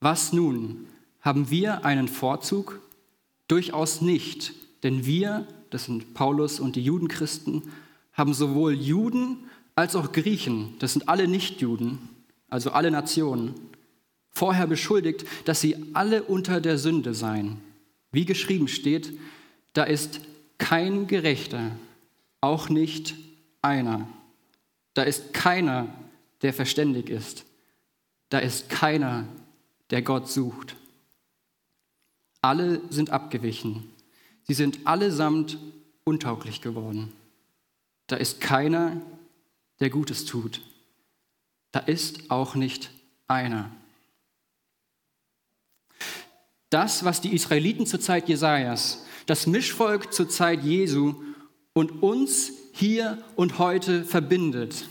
was 0.00 0.32
nun? 0.32 0.86
Haben 1.20 1.50
wir 1.50 1.84
einen 1.84 2.08
Vorzug? 2.08 2.80
Durchaus 3.48 4.00
nicht, 4.00 4.52
denn 4.82 5.04
wir, 5.04 5.46
das 5.70 5.86
sind 5.86 6.14
Paulus 6.14 6.60
und 6.60 6.76
die 6.76 6.84
Judenchristen, 6.84 7.62
haben 8.12 8.34
sowohl 8.34 8.74
Juden 8.74 9.48
als 9.74 9.96
auch 9.96 10.12
Griechen, 10.12 10.74
das 10.78 10.92
sind 10.92 11.08
alle 11.08 11.26
Nichtjuden, 11.26 11.98
also 12.48 12.70
alle 12.70 12.90
Nationen, 12.90 13.54
vorher 14.30 14.66
beschuldigt, 14.66 15.24
dass 15.44 15.60
sie 15.60 15.76
alle 15.92 16.22
unter 16.22 16.60
der 16.60 16.78
Sünde 16.78 17.14
seien. 17.14 17.60
Wie 18.12 18.24
geschrieben 18.24 18.68
steht, 18.68 19.12
da 19.72 19.84
ist 19.84 20.20
kein 20.58 21.06
Gerechter, 21.06 21.72
auch 22.40 22.68
nicht 22.68 23.14
einer. 23.62 24.08
Da 24.94 25.02
ist 25.02 25.32
keiner, 25.32 25.92
der 26.42 26.52
verständig 26.52 27.08
ist. 27.10 27.44
Da 28.28 28.38
ist 28.38 28.68
keiner, 28.68 29.26
der 29.90 30.02
Gott 30.02 30.28
sucht. 30.28 30.76
Alle 32.42 32.80
sind 32.90 33.10
abgewichen. 33.10 33.90
Sie 34.44 34.54
sind 34.54 34.86
allesamt 34.86 35.58
untauglich 36.04 36.60
geworden. 36.60 37.12
Da 38.06 38.16
ist 38.16 38.40
keiner, 38.40 39.00
der 39.78 39.90
Gutes 39.90 40.24
tut. 40.24 40.60
Da 41.72 41.80
ist 41.80 42.30
auch 42.30 42.54
nicht 42.54 42.90
einer. 43.28 43.70
Das, 46.70 47.04
was 47.04 47.20
die 47.20 47.34
Israeliten 47.34 47.84
zur 47.84 48.00
Zeit 48.00 48.28
Jesajas, 48.28 49.04
das 49.26 49.48
Mischvolk 49.48 50.12
zur 50.12 50.28
Zeit 50.28 50.62
Jesu 50.62 51.16
und 51.72 52.02
uns 52.02 52.52
hier 52.72 53.18
und 53.34 53.58
heute 53.58 54.04
verbindet, 54.04 54.88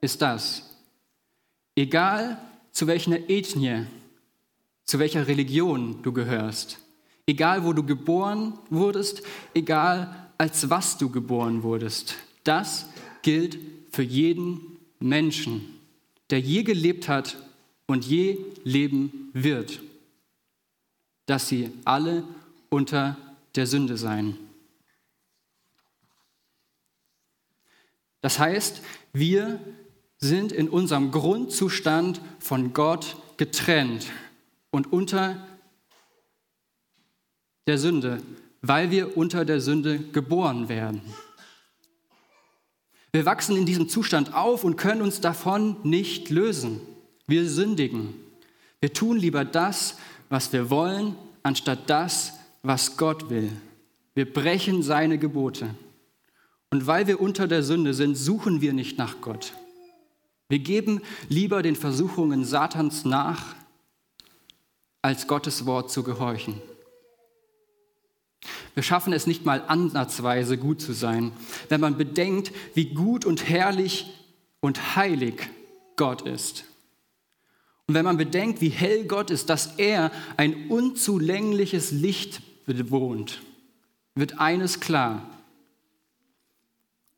ist 0.00 0.22
das. 0.22 0.76
Egal 1.74 2.40
zu 2.70 2.86
welcher 2.86 3.28
Ethnie, 3.28 3.86
zu 4.84 5.00
welcher 5.00 5.26
Religion 5.26 6.02
du 6.02 6.12
gehörst, 6.12 6.78
egal 7.26 7.64
wo 7.64 7.72
du 7.72 7.84
geboren 7.84 8.54
wurdest, 8.70 9.22
egal 9.54 10.30
als 10.38 10.70
was 10.70 10.96
du 10.98 11.10
geboren 11.10 11.64
wurdest, 11.64 12.14
das 12.44 12.86
gilt 13.22 13.58
für 13.90 14.02
jeden 14.02 14.78
Menschen, 15.00 15.80
der 16.30 16.40
je 16.40 16.62
gelebt 16.62 17.08
hat 17.08 17.36
und 17.86 18.04
je 18.04 18.38
leben 18.62 19.30
wird 19.32 19.80
dass 21.26 21.48
sie 21.48 21.72
alle 21.84 22.24
unter 22.68 23.16
der 23.54 23.66
Sünde 23.66 23.96
seien. 23.96 24.36
Das 28.20 28.38
heißt, 28.38 28.82
wir 29.12 29.60
sind 30.18 30.52
in 30.52 30.68
unserem 30.68 31.10
Grundzustand 31.10 32.20
von 32.38 32.72
Gott 32.72 33.16
getrennt 33.38 34.06
und 34.70 34.92
unter 34.92 35.46
der 37.66 37.78
Sünde, 37.78 38.22
weil 38.60 38.90
wir 38.90 39.16
unter 39.16 39.44
der 39.44 39.60
Sünde 39.60 39.98
geboren 39.98 40.68
werden. 40.68 41.00
Wir 43.12 43.24
wachsen 43.24 43.56
in 43.56 43.66
diesem 43.66 43.88
Zustand 43.88 44.34
auf 44.34 44.62
und 44.62 44.76
können 44.76 45.02
uns 45.02 45.20
davon 45.20 45.76
nicht 45.82 46.30
lösen. 46.30 46.80
Wir 47.26 47.48
sündigen. 47.48 48.14
Wir 48.80 48.92
tun 48.92 49.16
lieber 49.16 49.44
das, 49.44 49.96
was 50.30 50.52
wir 50.54 50.70
wollen, 50.70 51.16
anstatt 51.42 51.90
das, 51.90 52.32
was 52.62 52.96
Gott 52.96 53.28
will. 53.28 53.52
Wir 54.14 54.32
brechen 54.32 54.82
seine 54.82 55.18
Gebote. 55.18 55.74
Und 56.70 56.86
weil 56.86 57.06
wir 57.06 57.20
unter 57.20 57.48
der 57.48 57.62
Sünde 57.62 57.92
sind, 57.92 58.14
suchen 58.14 58.60
wir 58.60 58.72
nicht 58.72 58.96
nach 58.96 59.20
Gott. 59.20 59.52
Wir 60.48 60.60
geben 60.60 61.02
lieber 61.28 61.62
den 61.62 61.76
Versuchungen 61.76 62.44
Satans 62.44 63.04
nach, 63.04 63.54
als 65.02 65.26
Gottes 65.26 65.66
Wort 65.66 65.90
zu 65.90 66.02
gehorchen. 66.02 66.60
Wir 68.74 68.82
schaffen 68.82 69.12
es 69.12 69.26
nicht 69.26 69.44
mal 69.44 69.64
ansatzweise 69.66 70.56
gut 70.58 70.80
zu 70.80 70.92
sein, 70.92 71.32
wenn 71.68 71.80
man 71.80 71.96
bedenkt, 71.96 72.52
wie 72.74 72.94
gut 72.94 73.24
und 73.24 73.48
herrlich 73.48 74.10
und 74.60 74.96
heilig 74.96 75.48
Gott 75.96 76.22
ist. 76.22 76.64
Und 77.90 77.94
wenn 77.94 78.04
man 78.04 78.18
bedenkt, 78.18 78.60
wie 78.60 78.68
hell 78.68 79.04
Gott 79.04 79.32
ist, 79.32 79.50
dass 79.50 79.74
er 79.76 80.12
ein 80.36 80.68
unzulängliches 80.68 81.90
Licht 81.90 82.40
bewohnt, 82.64 83.42
wird 84.14 84.38
eines 84.38 84.78
klar. 84.78 85.28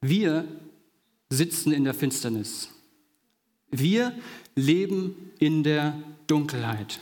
Wir 0.00 0.48
sitzen 1.28 1.72
in 1.74 1.84
der 1.84 1.92
Finsternis. 1.92 2.70
Wir 3.70 4.14
leben 4.54 5.32
in 5.38 5.62
der 5.62 5.92
Dunkelheit. 6.26 7.00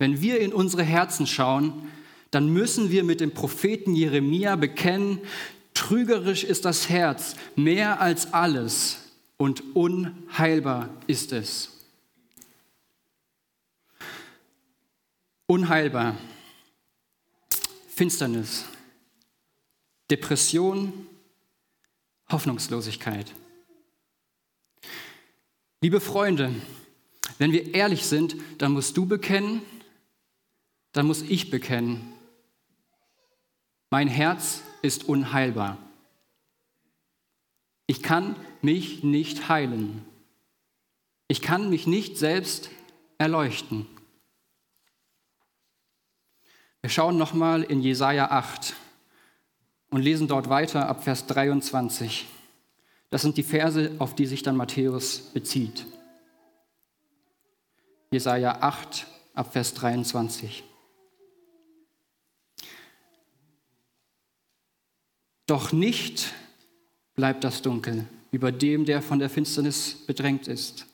Wenn 0.00 0.20
wir 0.20 0.40
in 0.40 0.52
unsere 0.52 0.82
Herzen 0.82 1.28
schauen, 1.28 1.72
dann 2.32 2.52
müssen 2.52 2.90
wir 2.90 3.04
mit 3.04 3.20
dem 3.20 3.30
Propheten 3.30 3.94
Jeremia 3.94 4.56
bekennen, 4.56 5.20
trügerisch 5.74 6.42
ist 6.42 6.64
das 6.64 6.88
Herz 6.88 7.36
mehr 7.54 8.00
als 8.00 8.32
alles 8.32 9.12
und 9.36 9.76
unheilbar 9.76 10.88
ist 11.06 11.32
es. 11.32 11.77
Unheilbar, 15.48 16.16
Finsternis, 17.88 18.66
Depression, 20.10 21.06
Hoffnungslosigkeit. 22.30 23.32
Liebe 25.80 26.00
Freunde, 26.00 26.54
wenn 27.38 27.52
wir 27.52 27.74
ehrlich 27.74 28.04
sind, 28.04 28.36
dann 28.58 28.72
musst 28.72 28.96
du 28.96 29.06
bekennen, 29.06 29.62
dann 30.92 31.06
muss 31.06 31.22
ich 31.22 31.50
bekennen, 31.50 32.12
mein 33.90 34.08
Herz 34.08 34.62
ist 34.82 35.08
unheilbar. 35.08 35.78
Ich 37.86 38.02
kann 38.02 38.36
mich 38.60 39.02
nicht 39.02 39.48
heilen. 39.48 40.04
Ich 41.26 41.40
kann 41.40 41.70
mich 41.70 41.86
nicht 41.86 42.18
selbst 42.18 42.68
erleuchten. 43.16 43.86
Wir 46.80 46.90
schauen 46.90 47.18
nochmal 47.18 47.62
in 47.62 47.80
Jesaja 47.80 48.30
8 48.30 48.74
und 49.90 50.02
lesen 50.02 50.28
dort 50.28 50.48
weiter 50.48 50.88
ab 50.88 51.02
Vers 51.02 51.26
23. 51.26 52.26
Das 53.10 53.22
sind 53.22 53.36
die 53.36 53.42
Verse, 53.42 53.92
auf 53.98 54.14
die 54.14 54.26
sich 54.26 54.42
dann 54.42 54.56
Matthäus 54.56 55.20
bezieht. 55.32 55.86
Jesaja 58.10 58.58
8 58.60 59.06
ab 59.34 59.52
Vers 59.52 59.74
23. 59.74 60.64
Doch 65.46 65.72
nicht 65.72 66.32
bleibt 67.14 67.42
das 67.42 67.62
Dunkel 67.62 68.06
über 68.30 68.52
dem, 68.52 68.84
der 68.84 69.00
von 69.02 69.18
der 69.18 69.30
Finsternis 69.30 69.94
bedrängt 70.06 70.46
ist. 70.46 70.87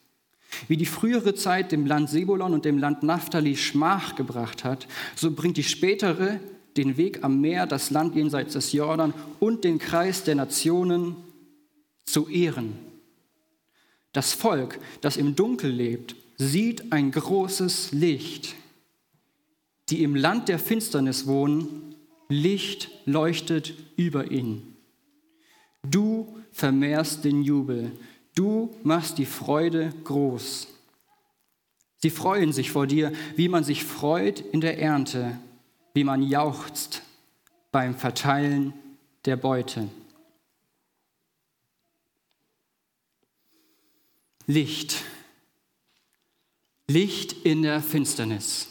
Wie 0.69 0.77
die 0.77 0.87
frühere 0.87 1.35
Zeit 1.35 1.73
dem 1.73 1.87
Land 1.87 2.11
Sebulon 2.11 2.55
und 2.55 2.65
dem 2.65 2.79
Land 2.79 3.03
Naphtali 3.03 3.57
Schmach 3.57 4.15
gebracht 4.15 4.65
hat, 4.65 4.87
so 5.15 5.31
bringt 5.31 5.57
die 5.57 5.63
spätere 5.63 6.41
den 6.77 6.97
Weg 6.97 7.23
am 7.23 7.41
Meer, 7.41 7.67
das 7.67 7.91
Land 7.91 8.17
jenseits 8.17 8.55
des 8.55 8.73
Jordan 8.73 9.15
und 9.41 9.65
den 9.65 9.79
Kreis 9.79 10.25
der 10.25 10.35
Nationen 10.35 11.17
zu 12.05 12.29
ehren. 12.29 12.75
Das 14.13 14.33
Volk, 14.33 14.79
das 15.01 15.17
im 15.17 15.35
Dunkel 15.35 15.71
lebt, 15.71 16.17
sieht 16.37 16.93
ein 16.93 17.11
großes 17.11 17.93
Licht. 17.93 18.55
Die 19.89 20.03
im 20.03 20.17
Land 20.17 20.49
der 20.49 20.59
Finsternis 20.59 21.27
wohnen, 21.27 21.95
Licht 22.29 22.91
leuchtet 23.05 23.75
über 23.97 24.31
ihnen. 24.31 24.77
Du 25.83 26.37
vermehrst 26.53 27.25
den 27.25 27.43
Jubel, 27.43 27.93
du 28.35 28.75
machst 28.83 29.19
die 29.19 29.27
Freude 29.27 29.93
groß. 30.05 30.69
Sie 31.99 32.11
freuen 32.11 32.53
sich 32.53 32.71
vor 32.71 32.87
dir, 32.87 33.13
wie 33.37 33.49
man 33.49 33.65
sich 33.65 33.85
freut 33.85 34.41
in 34.41 34.61
der 34.61 34.79
Ernte, 34.79 35.39
wie 35.95 36.05
man 36.05 36.23
jauchzt 36.23 37.03
beim 37.73 37.97
Verteilen 37.97 38.75
der 39.25 39.37
Beute. 39.37 39.89
Licht. 44.47 45.03
Licht 46.87 47.33
in 47.45 47.63
der 47.63 47.81
Finsternis. 47.81 48.69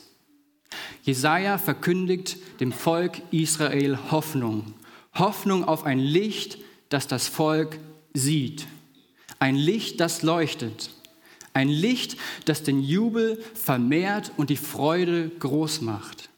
Jesaja 1.02 1.58
verkündigt 1.58 2.38
dem 2.60 2.72
Volk 2.72 3.22
Israel 3.32 3.98
Hoffnung. 4.12 4.76
Hoffnung 5.16 5.64
auf 5.66 5.84
ein 5.86 6.00
Licht, 6.00 6.60
das 6.90 7.08
das 7.08 7.28
Volk 7.28 7.80
sieht. 8.14 8.68
Ein 9.44 9.58
Licht, 9.58 10.00
das 10.00 10.22
leuchtet. 10.22 10.90
Ein 11.52 11.68
Licht, 11.68 12.16
das 12.46 12.64
den 12.64 12.82
Jubel 12.82 13.44
vermehrt 13.56 14.32
und 14.38 14.50
die 14.50 14.56
Freude 14.56 15.28
groß 15.38 15.82
macht. 15.82 16.30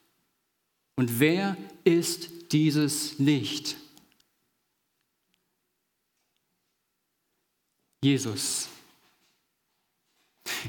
Und 0.95 1.19
wer 1.19 1.55
ist 1.83 2.29
dieses 2.51 3.19
Licht? 3.19 3.75
Jesus. 8.03 8.69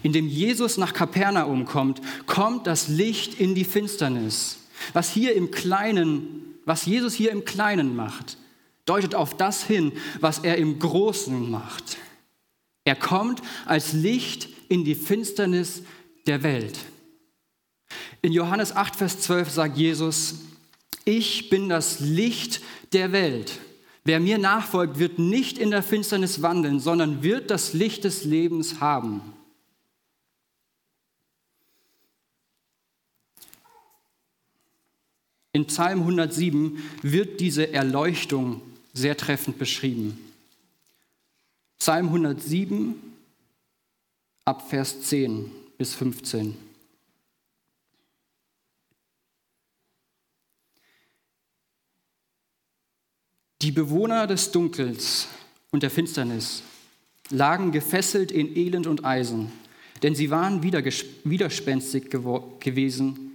Indem 0.03 0.29
Jesus 0.29 0.77
nach 0.77 0.92
Kapernaum 0.92 1.64
kommt, 1.64 2.03
kommt 2.27 2.66
das 2.66 2.88
Licht 2.88 3.40
in 3.40 3.55
die 3.55 3.64
Finsternis. 3.64 4.59
Was 4.92 5.11
hier 5.11 5.35
im 5.35 5.51
Kleinen, 5.51 6.59
was 6.66 6.85
Jesus 6.85 7.14
hier 7.14 7.33
im 7.33 7.46
Kleinen 7.46 7.96
macht, 7.96 8.37
deutet 8.85 9.14
auf 9.14 9.35
das 9.35 9.64
hin, 9.64 9.92
was 10.20 10.40
er 10.40 10.59
im 10.59 10.79
Großen 10.79 11.51
macht. 11.51 11.96
Er 12.87 12.94
kommt 12.94 13.42
als 13.66 13.92
Licht 13.92 14.49
in 14.68 14.85
die 14.85 14.94
Finsternis 14.94 15.83
der 16.29 16.44
Welt. 16.44 16.79
In 18.22 18.33
Johannes 18.33 18.75
8, 18.75 18.94
Vers 18.94 19.20
12 19.22 19.51
sagt 19.51 19.77
Jesus, 19.77 20.37
ich 21.05 21.51
bin 21.51 21.68
das 21.68 21.99
Licht 21.99 22.61
der 22.92 23.11
Welt. 23.11 23.59
Wer 24.05 24.20
mir 24.20 24.38
nachfolgt, 24.38 25.01
wird 25.01 25.18
nicht 25.18 25.59
in 25.59 25.72
der 25.72 25.83
Finsternis 25.83 26.42
wandeln, 26.42 26.79
sondern 26.79 27.25
wird 27.25 27.51
das 27.51 27.72
Licht 27.72 28.05
des 28.05 28.25
Lebens 28.25 28.81
haben. 28.81 29.20
In 35.53 35.66
Psalm 35.66 36.01
107 36.03 36.81
wird 37.03 37.40
diese 37.40 37.72
Erleuchtung 37.72 38.62
sehr 38.92 39.16
treffend 39.16 39.59
beschrieben. 39.59 40.25
Psalm 41.78 42.06
107 42.06 42.94
ab 44.44 44.68
Vers 44.68 45.02
10 45.02 45.50
bis 45.78 45.94
15. 45.94 46.56
Die 53.62 53.72
Bewohner 53.72 54.26
des 54.26 54.52
Dunkels 54.52 55.28
und 55.70 55.82
der 55.82 55.90
Finsternis 55.90 56.62
lagen 57.30 57.72
gefesselt 57.72 58.30
in 58.30 58.56
Elend 58.56 58.86
und 58.86 59.04
Eisen, 59.04 59.50
denn 60.02 60.14
sie 60.14 60.30
waren 60.30 60.62
widerspenstig 60.62 62.10
gewesen 62.10 63.32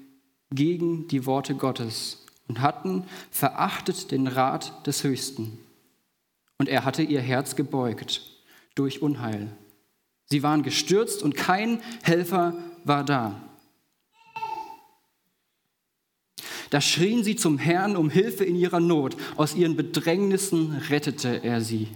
gegen 0.51 1.07
die 1.07 1.25
Worte 1.25 1.55
Gottes 1.55 2.25
und 2.47 2.61
hatten 2.61 3.03
verachtet 3.31 4.11
den 4.11 4.27
Rat 4.27 4.85
des 4.87 5.03
Höchsten. 5.03 5.57
Und 6.61 6.69
er 6.69 6.85
hatte 6.85 7.01
ihr 7.01 7.21
Herz 7.21 7.55
gebeugt 7.55 8.21
durch 8.75 9.01
Unheil. 9.01 9.47
Sie 10.25 10.43
waren 10.43 10.61
gestürzt 10.61 11.23
und 11.23 11.35
kein 11.35 11.81
Helfer 12.03 12.53
war 12.83 13.03
da. 13.03 13.41
Da 16.69 16.79
schrien 16.79 17.23
sie 17.23 17.35
zum 17.35 17.57
Herrn 17.57 17.97
um 17.97 18.11
Hilfe 18.11 18.45
in 18.45 18.55
ihrer 18.55 18.79
Not. 18.79 19.17
Aus 19.37 19.55
ihren 19.55 19.75
Bedrängnissen 19.75 20.73
rettete 20.89 21.43
er 21.43 21.61
sie. 21.61 21.87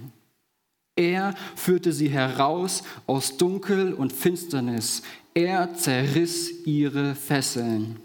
Er 0.96 1.36
führte 1.54 1.92
sie 1.92 2.08
heraus 2.08 2.82
aus 3.06 3.36
Dunkel 3.36 3.92
und 3.92 4.12
Finsternis. 4.12 5.04
Er 5.32 5.76
zerriss 5.76 6.66
ihre 6.66 7.14
Fesseln. 7.14 8.00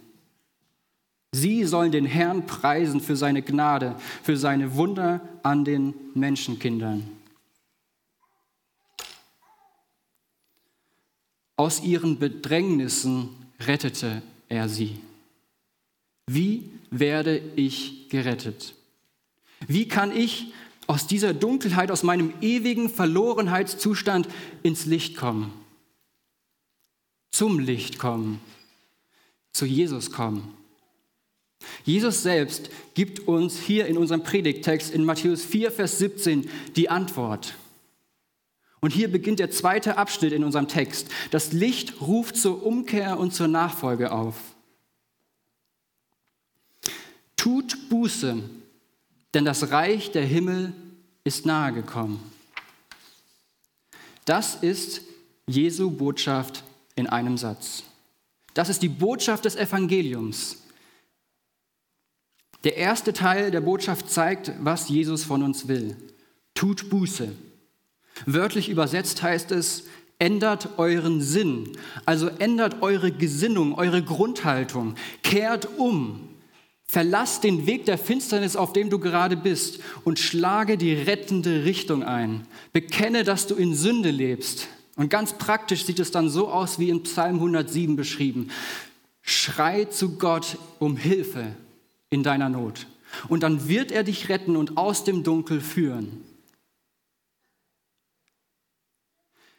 Sie 1.34 1.64
sollen 1.64 1.92
den 1.92 2.06
Herrn 2.06 2.46
preisen 2.46 3.00
für 3.00 3.16
seine 3.16 3.42
Gnade, 3.42 3.96
für 4.22 4.36
seine 4.36 4.76
Wunder 4.76 5.22
an 5.44 5.64
den 5.64 5.94
Menschenkindern. 6.14 7.08
Aus 11.56 11.82
ihren 11.82 12.20
Bedrängnissen 12.20 13.30
rettete 13.60 14.22
er 14.50 14.68
sie. 14.68 15.00
Wie 16.28 16.70
werde 16.90 17.38
ich 17.56 18.10
gerettet? 18.10 18.74
Wie 19.68 19.88
kann 19.88 20.16
ich 20.16 20.54
aus 20.88 21.08
dieser 21.08 21.34
Dunkelheit, 21.34 21.92
aus 21.92 22.04
meinem 22.04 22.34
ewigen 22.42 22.90
Verlorenheitszustand 22.90 24.28
ins 24.64 24.86
Licht 24.86 25.16
kommen? 25.16 25.54
Zum 27.30 27.60
Licht 27.60 28.00
kommen, 28.00 28.42
zu 29.54 29.66
Jesus 29.66 30.12
kommen. 30.12 30.61
Jesus 31.84 32.24
selbst 32.24 32.70
gibt 32.94 33.28
uns 33.28 33.60
hier 33.60 33.88
in 33.88 33.98
unserem 33.98 34.24
Predigttext 34.24 34.94
in 34.94 35.06
Matthäus 35.06 35.44
4, 35.44 35.72
Vers 35.72 35.98
17 35.98 36.50
die 36.76 36.90
Antwort. 36.90 37.56
Und 38.80 38.92
hier 38.92 39.12
beginnt 39.12 39.40
der 39.40 39.52
zweite 39.52 39.98
Abschnitt 39.98 40.34
in 40.34 40.44
unserem 40.44 40.68
Text. 40.68 41.08
Das 41.30 41.54
Licht 41.54 42.02
ruft 42.02 42.36
zur 42.36 42.66
Umkehr 42.66 43.20
und 43.20 43.34
zur 43.34 43.48
Nachfolge 43.48 44.12
auf. 44.12 44.36
Tut 47.38 47.90
Buße, 47.90 48.38
denn 49.34 49.46
das 49.46 49.72
Reich 49.72 50.12
der 50.12 50.26
Himmel 50.26 50.74
ist 51.24 51.46
nahe 51.46 51.74
gekommen. 51.74 52.32
Das 54.26 54.56
ist 54.56 55.02
Jesu 55.48 55.92
Botschaft 55.92 56.64
in 56.96 57.08
einem 57.08 57.38
Satz. 57.38 57.84
Das 58.54 58.70
ist 58.70 58.82
die 58.82 58.90
Botschaft 58.90 59.46
des 59.46 59.56
Evangeliums. 59.56 60.58
Der 62.64 62.78
erste 62.78 63.14
Teil 63.14 63.52
der 63.52 63.62
Botschaft 63.62 64.10
zeigt, 64.10 64.52
was 64.60 64.90
Jesus 64.90 65.24
von 65.24 65.42
uns 65.42 65.68
will. 65.68 65.96
Tut 66.54 66.90
Buße. 66.90 67.32
Wörtlich 68.26 68.70
übersetzt 68.70 69.24
heißt 69.24 69.52
es, 69.52 69.86
ändert 70.20 70.78
euren 70.78 71.22
Sinn, 71.22 71.72
also 72.06 72.28
ändert 72.28 72.84
eure 72.84 73.12
Gesinnung, 73.12 73.74
eure 73.74 74.04
Grundhaltung, 74.04 74.96
kehrt 75.24 75.68
um, 75.78 76.28
Verlass 76.86 77.40
den 77.40 77.68
Weg 77.68 77.86
der 77.86 77.98
Finsternis, 77.98 78.58
auf 78.58 78.74
dem 78.74 78.90
du 78.90 79.00
gerade 79.00 79.38
bist, 79.38 79.80
und 80.04 80.20
schlage 80.20 80.78
die 80.78 80.94
rettende 80.94 81.64
Richtung 81.64 82.04
ein. 82.04 82.46
Bekenne, 82.74 83.24
dass 83.24 83.48
du 83.48 83.56
in 83.56 83.74
Sünde 83.74 84.12
lebst. 84.12 84.68
Und 84.98 85.10
ganz 85.10 85.38
praktisch 85.38 85.86
sieht 85.86 86.02
es 86.02 86.12
dann 86.12 86.30
so 86.30 86.50
aus, 86.50 86.80
wie 86.80 86.90
in 86.90 87.04
Psalm 87.04 87.36
107 87.36 87.96
beschrieben. 87.96 88.50
Schrei 89.22 89.86
zu 89.86 90.18
Gott 90.18 90.58
um 90.80 90.98
Hilfe 90.98 91.56
in 92.12 92.22
deiner 92.22 92.50
Not. 92.50 92.86
Und 93.28 93.42
dann 93.42 93.68
wird 93.68 93.92
er 93.92 94.04
dich 94.04 94.30
retten 94.30 94.56
und 94.56 94.78
aus 94.78 95.04
dem 95.04 95.24
Dunkel 95.24 95.60
führen. 95.60 96.24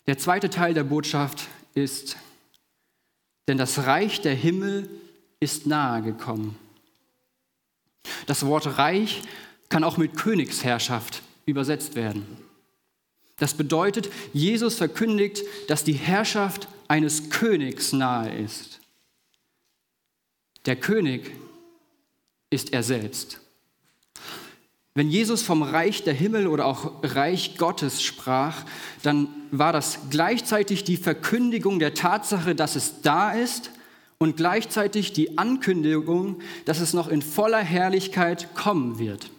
Der 0.07 0.19
zweite 0.19 0.51
Teil 0.51 0.75
der 0.75 0.85
Botschaft 0.85 1.49
ist, 1.75 2.17
denn 3.49 3.59
das 3.59 3.87
Reich 3.87 4.21
der 4.21 4.35
Himmel 4.35 4.89
ist 5.41 5.67
nahe 5.67 6.03
gekommen. 6.03 6.57
Das 8.27 8.47
Wort 8.47 8.79
Reich 8.79 9.23
kann 9.69 9.85
auch 9.85 9.97
mit 9.97 10.17
Königsherrschaft 10.17 11.23
übersetzt 11.47 11.95
werden. 11.95 12.27
Das 13.39 13.55
bedeutet, 13.55 14.11
Jesus 14.33 14.77
verkündigt, 14.77 15.43
dass 15.69 15.85
die 15.85 15.95
Herrschaft 15.95 16.69
eines 16.89 17.31
Königs 17.31 17.93
nahe 17.93 18.37
ist. 18.39 18.81
Der 20.67 20.77
König 20.77 21.33
ist 22.53 22.73
er 22.73 22.83
selbst. 22.83 23.41
Wenn 24.95 25.09
Jesus 25.09 25.43
vom 25.43 25.63
Reich 25.63 26.05
der 26.05 26.13
Himmel 26.13 26.47
oder 26.47 26.67
auch 26.67 27.03
Reich 27.03 27.57
Gottes 27.57 28.03
sprach, 28.03 28.65
dann 29.03 29.29
war 29.51 29.73
das 29.73 29.99
gleichzeitig 30.11 30.85
die 30.85 30.99
Verkündigung 30.99 31.79
der 31.79 31.95
Tatsache, 31.95 32.55
dass 32.55 32.77
es 32.77 33.01
da 33.01 33.33
ist 33.33 33.71
und 34.19 34.37
gleichzeitig 34.37 35.15
die 35.15 35.39
Ankündigung, 35.39 36.41
dass 36.67 36.81
es 36.81 36.93
noch 36.93 37.09
in 37.09 37.23
voller 37.23 37.63
Herrlichkeit 37.63 38.55
kommen 38.55 38.99
wird. 38.99 39.31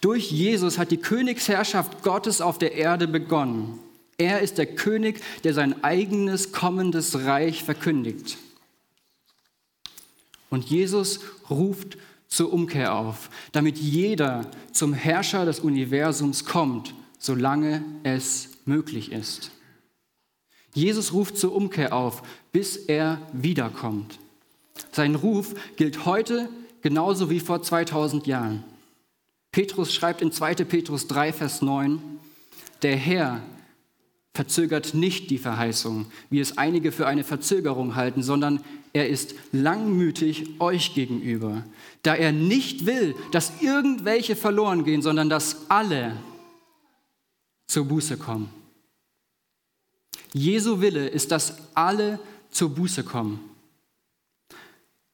Durch 0.00 0.30
Jesus 0.30 0.78
hat 0.78 0.90
die 0.90 0.96
Königsherrschaft 0.96 2.02
Gottes 2.02 2.40
auf 2.40 2.56
der 2.56 2.72
Erde 2.72 3.06
begonnen. 3.06 3.78
Er 4.18 4.40
ist 4.40 4.56
der 4.56 4.66
König, 4.66 5.20
der 5.44 5.52
sein 5.52 5.84
eigenes 5.84 6.52
kommendes 6.52 7.24
Reich 7.24 7.64
verkündigt. 7.64 8.38
Und 10.50 10.64
Jesus 10.64 11.20
ruft 11.50 11.98
zur 12.28 12.52
Umkehr 12.52 12.94
auf, 12.94 13.30
damit 13.52 13.78
jeder 13.78 14.50
zum 14.72 14.92
Herrscher 14.92 15.44
des 15.44 15.60
Universums 15.60 16.44
kommt, 16.44 16.94
solange 17.18 17.84
es 18.02 18.50
möglich 18.64 19.12
ist. 19.12 19.50
Jesus 20.74 21.12
ruft 21.12 21.38
zur 21.38 21.54
Umkehr 21.54 21.94
auf, 21.94 22.22
bis 22.52 22.76
er 22.76 23.20
wiederkommt. 23.32 24.18
Sein 24.92 25.14
Ruf 25.14 25.54
gilt 25.76 26.04
heute 26.04 26.48
genauso 26.82 27.30
wie 27.30 27.40
vor 27.40 27.62
2000 27.62 28.26
Jahren. 28.26 28.62
Petrus 29.52 29.94
schreibt 29.94 30.20
in 30.20 30.32
2. 30.32 30.56
Petrus 30.56 31.06
3, 31.06 31.32
Vers 31.32 31.62
9, 31.62 31.98
der 32.82 32.96
Herr 32.96 33.40
verzögert 34.36 34.94
nicht 34.94 35.30
die 35.30 35.38
Verheißung, 35.38 36.06
wie 36.30 36.40
es 36.40 36.58
einige 36.58 36.92
für 36.92 37.06
eine 37.06 37.24
Verzögerung 37.24 37.96
halten, 37.96 38.22
sondern 38.22 38.62
er 38.92 39.08
ist 39.08 39.34
langmütig 39.50 40.60
euch 40.60 40.94
gegenüber, 40.94 41.64
da 42.02 42.14
er 42.14 42.32
nicht 42.32 42.86
will, 42.86 43.16
dass 43.32 43.60
irgendwelche 43.60 44.36
verloren 44.36 44.84
gehen, 44.84 45.02
sondern 45.02 45.28
dass 45.28 45.68
alle 45.70 46.16
zur 47.66 47.86
Buße 47.86 48.16
kommen. 48.16 48.50
Jesu 50.32 50.80
Wille 50.80 51.08
ist, 51.08 51.32
dass 51.32 51.56
alle 51.74 52.20
zur 52.50 52.70
Buße 52.74 53.04
kommen. 53.04 53.40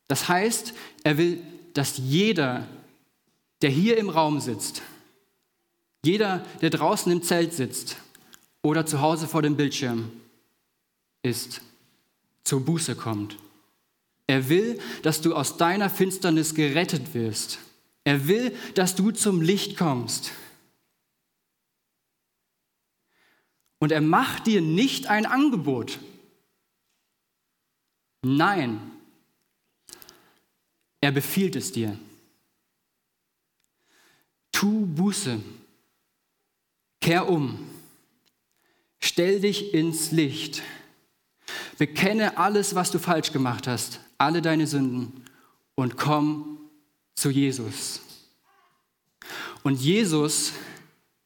Das 0.08 0.28
heißt, 0.28 0.74
er 1.04 1.16
will, 1.16 1.40
dass 1.74 1.96
jeder, 1.96 2.66
der 3.62 3.70
hier 3.70 3.96
im 3.98 4.10
Raum 4.10 4.40
sitzt, 4.40 4.82
jeder, 6.04 6.44
der 6.60 6.70
draußen 6.70 7.10
im 7.12 7.22
Zelt 7.22 7.54
sitzt 7.54 7.96
oder 8.62 8.86
zu 8.86 9.00
Hause 9.00 9.26
vor 9.26 9.42
dem 9.42 9.56
Bildschirm 9.56 10.10
ist, 11.22 11.60
zur 12.44 12.64
Buße 12.64 12.96
kommt. 12.96 13.36
Er 14.26 14.48
will, 14.48 14.80
dass 15.02 15.20
du 15.20 15.34
aus 15.34 15.56
deiner 15.56 15.90
Finsternis 15.90 16.54
gerettet 16.54 17.14
wirst. 17.14 17.58
Er 18.04 18.28
will, 18.28 18.56
dass 18.74 18.94
du 18.94 19.10
zum 19.10 19.42
Licht 19.42 19.76
kommst. 19.76 20.32
Und 23.78 23.90
er 23.90 24.00
macht 24.00 24.46
dir 24.46 24.60
nicht 24.60 25.06
ein 25.08 25.26
Angebot. 25.26 25.98
Nein, 28.24 28.80
er 31.00 31.10
befiehlt 31.10 31.56
es 31.56 31.72
dir. 31.72 31.98
Tu 34.52 34.86
Buße, 34.86 35.40
kehr 37.00 37.28
um, 37.28 37.71
stell 39.12 39.40
dich 39.40 39.74
ins 39.74 40.10
Licht, 40.10 40.62
bekenne 41.76 42.38
alles, 42.38 42.74
was 42.74 42.90
du 42.90 42.98
falsch 42.98 43.30
gemacht 43.30 43.66
hast, 43.66 44.00
alle 44.16 44.40
deine 44.40 44.66
Sünden 44.66 45.24
und 45.74 45.98
komm 45.98 46.58
zu 47.14 47.28
Jesus. 47.28 48.00
Und 49.64 49.80
Jesus 49.82 50.52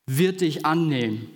wird 0.07 0.41
dich 0.41 0.67
annehmen. 0.67 1.31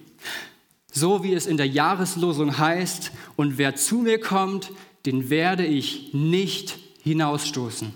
So 0.93 1.23
wie 1.23 1.35
es 1.35 1.47
in 1.47 1.57
der 1.57 1.69
Jahreslosung 1.69 2.59
heißt, 2.59 3.13
und 3.37 3.57
wer 3.57 3.77
zu 3.77 3.99
mir 3.99 4.19
kommt, 4.19 4.73
den 5.07 5.31
werde 5.31 5.65
ich 5.65 6.13
nicht 6.13 6.79
hinausstoßen. 7.05 7.95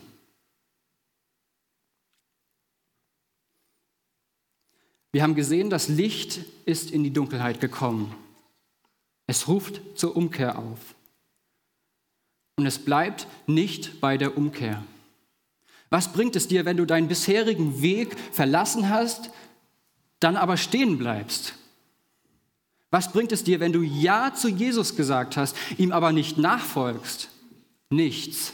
Wir 5.10 5.24
haben 5.24 5.34
gesehen, 5.34 5.70
das 5.70 5.88
Licht 5.88 6.38
ist 6.66 6.92
in 6.92 7.02
die 7.02 7.12
Dunkelheit 7.12 7.60
gekommen. 7.60 8.14
Es 9.26 9.48
ruft 9.48 9.80
zur 9.94 10.16
Umkehr 10.16 10.58
auf. 10.58 10.78
Und 12.56 12.66
es 12.66 12.78
bleibt 12.78 13.26
nicht 13.46 14.00
bei 14.00 14.16
der 14.16 14.36
Umkehr. 14.36 14.82
Was 15.90 16.12
bringt 16.12 16.36
es 16.36 16.48
dir, 16.48 16.64
wenn 16.64 16.76
du 16.76 16.86
deinen 16.86 17.08
bisherigen 17.08 17.82
Weg 17.82 18.16
verlassen 18.32 18.88
hast, 18.88 19.30
dann 20.20 20.36
aber 20.36 20.56
stehen 20.56 20.98
bleibst? 20.98 21.54
Was 22.90 23.12
bringt 23.12 23.32
es 23.32 23.42
dir, 23.42 23.58
wenn 23.58 23.72
du 23.72 23.82
Ja 23.82 24.34
zu 24.34 24.48
Jesus 24.48 24.96
gesagt 24.96 25.36
hast, 25.36 25.56
ihm 25.78 25.90
aber 25.90 26.12
nicht 26.12 26.38
nachfolgst? 26.38 27.28
Nichts. 27.90 28.52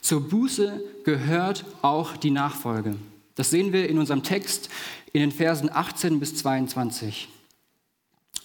Zur 0.00 0.28
Buße 0.28 0.80
gehört 1.04 1.64
auch 1.82 2.16
die 2.16 2.30
Nachfolge. 2.30 2.96
Das 3.34 3.50
sehen 3.50 3.72
wir 3.72 3.88
in 3.88 3.98
unserem 3.98 4.22
Text 4.22 4.70
in 5.12 5.20
den 5.20 5.32
Versen 5.32 5.68
18 5.68 6.20
bis 6.20 6.36
22. 6.36 7.28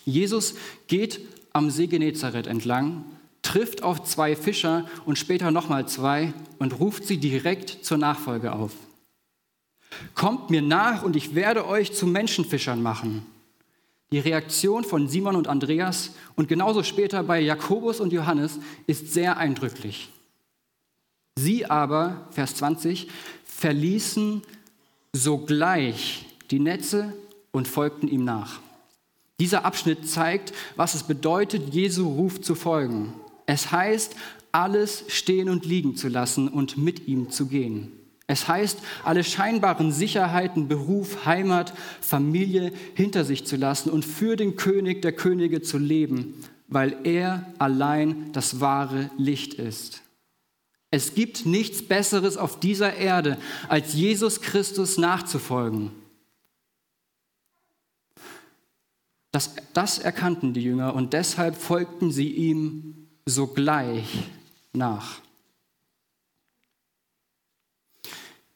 Jesus 0.05 0.55
geht 0.87 1.21
am 1.53 1.69
See 1.69 1.87
Genezareth 1.87 2.47
entlang, 2.47 3.05
trifft 3.41 3.83
auf 3.83 4.03
zwei 4.03 4.35
Fischer 4.35 4.85
und 5.05 5.17
später 5.17 5.51
nochmal 5.51 5.87
zwei 5.87 6.33
und 6.59 6.79
ruft 6.79 7.05
sie 7.05 7.17
direkt 7.17 7.83
zur 7.83 7.97
Nachfolge 7.97 8.53
auf. 8.53 8.71
Kommt 10.15 10.49
mir 10.49 10.61
nach 10.61 11.03
und 11.03 11.15
ich 11.15 11.35
werde 11.35 11.67
euch 11.67 11.93
zu 11.93 12.07
Menschenfischern 12.07 12.81
machen. 12.81 13.25
Die 14.11 14.19
Reaktion 14.19 14.83
von 14.83 15.07
Simon 15.07 15.35
und 15.35 15.47
Andreas 15.47 16.11
und 16.35 16.47
genauso 16.47 16.83
später 16.83 17.23
bei 17.23 17.39
Jakobus 17.39 17.99
und 17.99 18.11
Johannes 18.11 18.59
ist 18.87 19.13
sehr 19.13 19.37
eindrücklich. 19.37 20.09
Sie 21.37 21.65
aber, 21.65 22.27
Vers 22.31 22.55
20, 22.55 23.07
verließen 23.45 24.41
sogleich 25.13 26.25
die 26.51 26.59
Netze 26.59 27.13
und 27.51 27.67
folgten 27.67 28.07
ihm 28.07 28.25
nach. 28.25 28.59
Dieser 29.41 29.65
Abschnitt 29.65 30.07
zeigt, 30.07 30.53
was 30.75 30.93
es 30.93 31.01
bedeutet, 31.01 31.73
Jesu 31.73 32.07
Ruf 32.07 32.41
zu 32.41 32.53
folgen. 32.53 33.15
Es 33.47 33.71
heißt, 33.71 34.15
alles 34.51 35.03
stehen 35.07 35.49
und 35.49 35.65
liegen 35.65 35.95
zu 35.95 36.09
lassen 36.09 36.47
und 36.47 36.77
mit 36.77 37.07
ihm 37.07 37.31
zu 37.31 37.47
gehen. 37.47 37.91
Es 38.27 38.47
heißt, 38.47 38.77
alle 39.03 39.23
scheinbaren 39.23 39.91
Sicherheiten, 39.91 40.67
Beruf, 40.67 41.25
Heimat, 41.25 41.73
Familie 42.01 42.71
hinter 42.93 43.25
sich 43.25 43.47
zu 43.47 43.55
lassen 43.55 43.89
und 43.89 44.05
für 44.05 44.35
den 44.35 44.57
König 44.57 45.01
der 45.01 45.13
Könige 45.13 45.63
zu 45.63 45.79
leben, 45.79 46.35
weil 46.67 46.97
er 47.03 47.51
allein 47.57 48.31
das 48.33 48.59
wahre 48.59 49.09
Licht 49.17 49.55
ist. 49.55 50.03
Es 50.91 51.15
gibt 51.15 51.47
nichts 51.47 51.81
Besseres 51.81 52.37
auf 52.37 52.59
dieser 52.59 52.95
Erde, 52.95 53.39
als 53.69 53.95
Jesus 53.95 54.41
Christus 54.41 54.99
nachzufolgen. 54.99 55.89
Das, 59.31 59.55
das 59.73 59.97
erkannten 59.97 60.53
die 60.53 60.61
Jünger 60.63 60.93
und 60.93 61.13
deshalb 61.13 61.55
folgten 61.55 62.11
sie 62.11 62.29
ihm 62.29 63.07
sogleich 63.25 64.07
nach. 64.73 65.21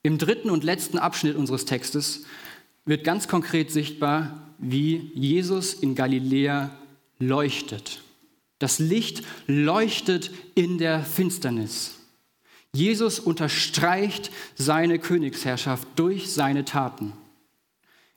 Im 0.04 0.18
dritten 0.18 0.50
und 0.50 0.64
letzten 0.64 0.98
Abschnitt 0.98 1.36
unseres 1.36 1.66
Textes 1.66 2.26
wird 2.86 3.04
ganz 3.04 3.28
konkret 3.28 3.72
sichtbar, 3.72 4.54
wie 4.60 5.12
Jesus 5.16 5.74
in 5.74 5.96
Galiläa 5.96 6.70
leuchtet. 7.20 8.02
Das 8.60 8.80
Licht 8.80 9.24
leuchtet 9.48 10.32
in 10.54 10.78
der 10.78 11.04
Finsternis. 11.04 11.96
Jesus 12.74 13.20
unterstreicht 13.20 14.32
seine 14.56 15.00
Königsherrschaft 15.00 15.88
durch 15.96 16.32
seine 16.32 16.66
Taten. 16.66 17.14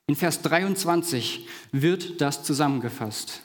In 0.09 0.17
Vers 0.17 0.41
23 0.41 1.47
wird 1.71 2.23
das 2.23 2.43
zusammengefasst. 2.43 3.43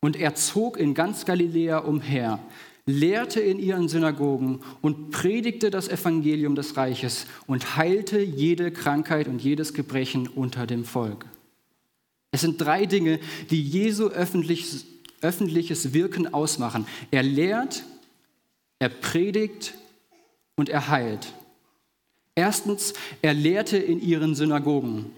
Und 0.00 0.16
er 0.16 0.34
zog 0.34 0.76
in 0.78 0.94
ganz 0.94 1.24
Galiläa 1.24 1.78
umher, 1.78 2.40
lehrte 2.86 3.40
in 3.40 3.60
ihren 3.60 3.88
Synagogen 3.88 4.60
und 4.82 5.10
predigte 5.12 5.70
das 5.70 5.88
Evangelium 5.88 6.56
des 6.56 6.76
Reiches 6.76 7.26
und 7.46 7.76
heilte 7.76 8.20
jede 8.20 8.72
Krankheit 8.72 9.28
und 9.28 9.40
jedes 9.40 9.74
Gebrechen 9.74 10.26
unter 10.26 10.66
dem 10.66 10.84
Volk. 10.84 11.24
Es 12.32 12.40
sind 12.40 12.60
drei 12.60 12.86
Dinge, 12.86 13.20
die 13.50 13.62
Jesu 13.62 14.08
öffentliches, 14.08 14.86
öffentliches 15.20 15.94
Wirken 15.94 16.34
ausmachen. 16.34 16.84
Er 17.12 17.22
lehrt, 17.22 17.84
er 18.80 18.88
predigt 18.88 19.74
und 20.56 20.68
er 20.68 20.88
heilt. 20.88 21.32
Erstens, 22.34 22.92
er 23.22 23.34
lehrte 23.34 23.78
in 23.78 24.00
ihren 24.00 24.34
Synagogen. 24.34 25.12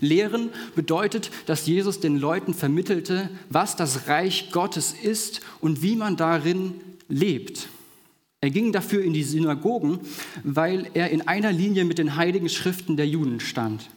Lehren 0.00 0.50
bedeutet, 0.74 1.30
dass 1.46 1.66
Jesus 1.66 2.00
den 2.00 2.16
Leuten 2.18 2.54
vermittelte, 2.54 3.30
was 3.48 3.76
das 3.76 4.08
Reich 4.08 4.50
Gottes 4.52 4.92
ist 4.92 5.40
und 5.60 5.82
wie 5.82 5.96
man 5.96 6.16
darin 6.16 6.74
lebt. 7.08 7.68
Er 8.40 8.50
ging 8.50 8.72
dafür 8.72 9.02
in 9.02 9.12
die 9.12 9.22
Synagogen, 9.22 10.00
weil 10.44 10.90
er 10.94 11.10
in 11.10 11.26
einer 11.26 11.52
Linie 11.52 11.84
mit 11.84 11.98
den 11.98 12.16
heiligen 12.16 12.48
Schriften 12.48 12.96
der 12.96 13.08
Juden 13.08 13.40
stand. 13.40 13.90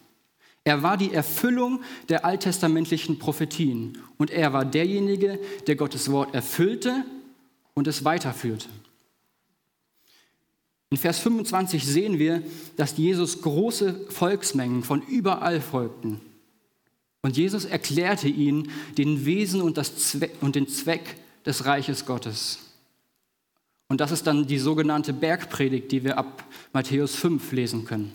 Er 0.64 0.84
war 0.84 0.98
die 0.98 1.14
Erfüllung 1.14 1.82
der 2.10 2.26
alttestamentlichen 2.26 3.20
Prophetien 3.20 3.98
und 4.18 4.32
er 4.32 4.54
war 4.54 4.66
derjenige, 4.66 5.40
der 5.68 5.76
Gottes 5.76 6.12
Wort 6.12 6.34
erfüllte 6.34 7.06
und 7.74 7.88
es 7.88 8.06
weiterführte. 8.06 8.68
In 10.92 10.98
Vers 10.98 11.20
25 11.20 11.86
sehen 11.86 12.18
wir, 12.18 12.42
dass 12.76 12.98
Jesus 12.98 13.42
große 13.42 14.08
Volksmengen 14.10 14.84
von 14.84 15.02
überall 15.04 15.62
folgten. 15.62 16.20
Und 17.22 17.38
Jesus 17.38 17.66
erklärte 17.66 18.28
ihnen 18.28 18.72
den 18.98 19.26
Wesen 19.26 19.62
und, 19.62 19.84
Zweck, 19.84 20.36
und 20.42 20.56
den 20.56 20.68
Zweck 20.68 21.18
des 21.46 21.66
Reiches 21.66 22.06
Gottes. 22.06 22.60
Und 23.88 24.02
das 24.02 24.12
ist 24.12 24.26
dann 24.26 24.48
die 24.48 24.60
sogenannte 24.60 25.14
Bergpredigt, 25.14 25.92
die 25.92 26.04
wir 26.04 26.18
ab 26.18 26.44
Matthäus 26.74 27.16
5 27.16 27.52
lesen 27.52 27.86
können. 27.86 28.14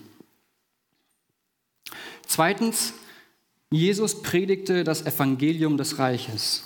Zweitens, 2.25 2.93
Jesus 3.69 4.21
predigte 4.21 4.83
das 4.83 5.05
Evangelium 5.05 5.77
des 5.77 5.99
Reiches. 5.99 6.63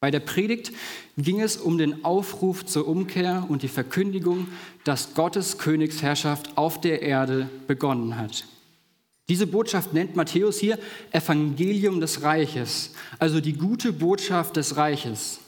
Bei 0.00 0.10
der 0.12 0.20
Predigt 0.20 0.72
ging 1.16 1.40
es 1.40 1.56
um 1.56 1.76
den 1.76 2.04
Aufruf 2.04 2.64
zur 2.64 2.86
Umkehr 2.86 3.46
und 3.48 3.62
die 3.62 3.68
Verkündigung, 3.68 4.46
dass 4.84 5.14
Gottes 5.14 5.58
Königsherrschaft 5.58 6.56
auf 6.56 6.80
der 6.80 7.02
Erde 7.02 7.50
begonnen 7.66 8.16
hat. 8.16 8.44
Diese 9.28 9.46
Botschaft 9.46 9.92
nennt 9.92 10.16
Matthäus 10.16 10.58
hier 10.58 10.78
Evangelium 11.10 12.00
des 12.00 12.22
Reiches, 12.22 12.94
also 13.18 13.40
die 13.40 13.52
gute 13.54 13.92
Botschaft 13.92 14.56
des 14.56 14.76
Reiches. 14.76 15.40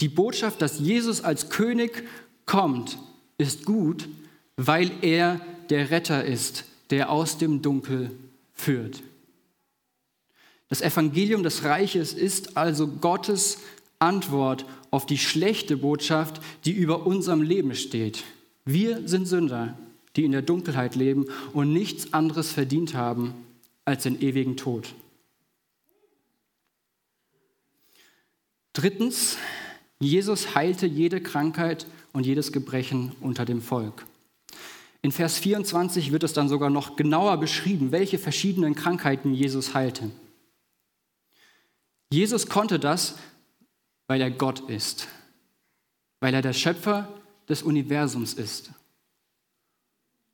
Die 0.00 0.08
Botschaft, 0.08 0.60
dass 0.60 0.78
Jesus 0.78 1.22
als 1.22 1.48
König 1.48 2.02
kommt, 2.44 2.98
ist 3.38 3.64
gut, 3.64 4.08
weil 4.56 4.90
er 5.02 5.40
der 5.70 5.90
Retter 5.90 6.24
ist, 6.24 6.64
der 6.90 7.10
aus 7.10 7.38
dem 7.38 7.62
Dunkel 7.62 8.10
führt. 8.52 9.02
Das 10.68 10.80
Evangelium 10.80 11.42
des 11.42 11.64
Reiches 11.64 12.12
ist 12.12 12.56
also 12.56 12.88
Gottes 12.88 13.58
Antwort 13.98 14.66
auf 14.90 15.06
die 15.06 15.18
schlechte 15.18 15.76
Botschaft, 15.76 16.40
die 16.64 16.72
über 16.72 17.06
unserem 17.06 17.42
Leben 17.42 17.74
steht. 17.74 18.24
Wir 18.64 19.06
sind 19.06 19.26
Sünder, 19.26 19.78
die 20.16 20.24
in 20.24 20.32
der 20.32 20.42
Dunkelheit 20.42 20.96
leben 20.96 21.26
und 21.52 21.72
nichts 21.72 22.12
anderes 22.12 22.52
verdient 22.52 22.94
haben 22.94 23.34
als 23.84 24.02
den 24.02 24.20
ewigen 24.20 24.56
Tod. 24.56 24.94
Drittens, 28.72 29.38
Jesus 30.00 30.54
heilte 30.54 30.86
jede 30.86 31.22
Krankheit 31.22 31.86
und 32.12 32.26
jedes 32.26 32.52
Gebrechen 32.52 33.12
unter 33.20 33.44
dem 33.44 33.62
Volk. 33.62 34.04
In 35.00 35.12
Vers 35.12 35.38
24 35.38 36.12
wird 36.12 36.24
es 36.24 36.32
dann 36.32 36.48
sogar 36.48 36.68
noch 36.68 36.96
genauer 36.96 37.38
beschrieben, 37.38 37.92
welche 37.92 38.18
verschiedenen 38.18 38.74
Krankheiten 38.74 39.32
Jesus 39.32 39.72
heilte. 39.72 40.10
Jesus 42.10 42.48
konnte 42.48 42.78
das, 42.78 43.16
weil 44.06 44.20
er 44.20 44.30
Gott 44.30 44.60
ist, 44.70 45.08
weil 46.20 46.34
er 46.34 46.42
der 46.42 46.52
Schöpfer 46.52 47.08
des 47.48 47.62
Universums 47.62 48.34
ist. 48.34 48.70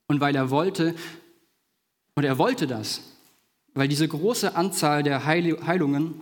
Und 0.06 0.20
weil 0.20 0.36
er 0.36 0.50
wollte, 0.50 0.94
und 2.14 2.24
er 2.24 2.38
wollte 2.38 2.66
das, 2.66 3.00
weil 3.74 3.88
diese 3.88 4.06
große 4.06 4.54
Anzahl 4.54 5.02
der 5.02 5.24
Heilungen 5.24 6.20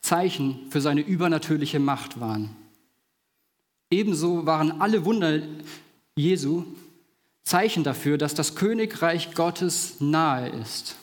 Zeichen 0.00 0.70
für 0.70 0.80
seine 0.80 1.00
übernatürliche 1.00 1.78
Macht 1.78 2.20
waren. 2.20 2.54
Ebenso 3.90 4.44
waren 4.46 4.80
alle 4.80 5.04
Wunder 5.04 5.40
Jesu 6.16 6.64
Zeichen 7.42 7.84
dafür, 7.84 8.18
dass 8.18 8.34
das 8.34 8.54
Königreich 8.54 9.34
Gottes 9.34 10.00
nahe 10.00 10.48
ist. 10.48 10.96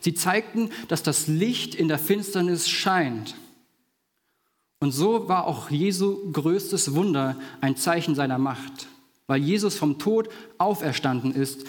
Sie 0.00 0.14
zeigten, 0.14 0.70
dass 0.88 1.02
das 1.02 1.26
Licht 1.26 1.74
in 1.74 1.88
der 1.88 1.98
Finsternis 1.98 2.68
scheint. 2.68 3.36
Und 4.80 4.92
so 4.92 5.28
war 5.28 5.46
auch 5.46 5.70
Jesu 5.70 6.30
größtes 6.32 6.94
Wunder 6.94 7.36
ein 7.60 7.76
Zeichen 7.76 8.14
seiner 8.14 8.38
Macht. 8.38 8.86
Weil 9.26 9.42
Jesus 9.42 9.76
vom 9.76 9.98
Tod 9.98 10.28
auferstanden 10.56 11.34
ist, 11.34 11.64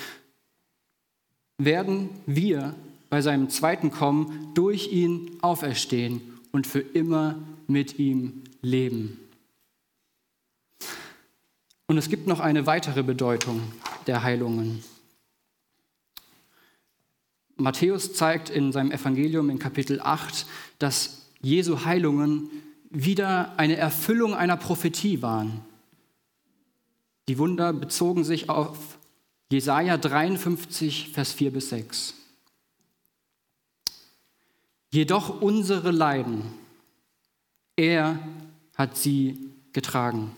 werden 1.57 2.09
wir 2.25 2.75
bei 3.09 3.21
seinem 3.21 3.49
zweiten 3.49 3.91
Kommen 3.91 4.51
durch 4.53 4.91
ihn 4.91 5.37
auferstehen 5.41 6.21
und 6.51 6.67
für 6.67 6.79
immer 6.79 7.35
mit 7.67 7.99
ihm 7.99 8.43
leben. 8.61 9.19
Und 11.87 11.97
es 11.97 12.09
gibt 12.09 12.27
noch 12.27 12.39
eine 12.39 12.65
weitere 12.65 13.03
Bedeutung 13.03 13.61
der 14.07 14.23
Heilungen. 14.23 14.83
Matthäus 17.59 18.13
zeigt 18.13 18.49
in 18.49 18.71
seinem 18.71 18.91
Evangelium 18.91 19.49
in 19.49 19.59
Kapitel 19.59 19.99
8, 20.01 20.45
dass 20.79 21.27
Jesu 21.41 21.85
Heilungen 21.85 22.49
wieder 22.89 23.57
eine 23.57 23.77
Erfüllung 23.77 24.33
einer 24.33 24.57
Prophetie 24.57 25.21
waren. 25.21 25.61
Die 27.27 27.37
Wunder 27.37 27.73
bezogen 27.73 28.23
sich 28.23 28.49
auf 28.49 28.97
Jesaja 29.51 29.97
53, 29.97 31.09
Vers 31.09 31.33
4 31.33 31.51
bis 31.51 31.69
6. 31.69 32.15
Jedoch 34.91 35.41
unsere 35.41 35.91
Leiden, 35.91 36.41
er 37.75 38.19
hat 38.75 38.97
sie 38.97 39.51
getragen. 39.73 40.31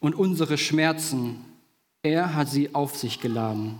Und 0.00 0.14
unsere 0.14 0.58
Schmerzen, 0.58 1.44
er 2.02 2.34
hat 2.34 2.48
sie 2.48 2.74
auf 2.74 2.96
sich 2.96 3.20
geladen. 3.20 3.78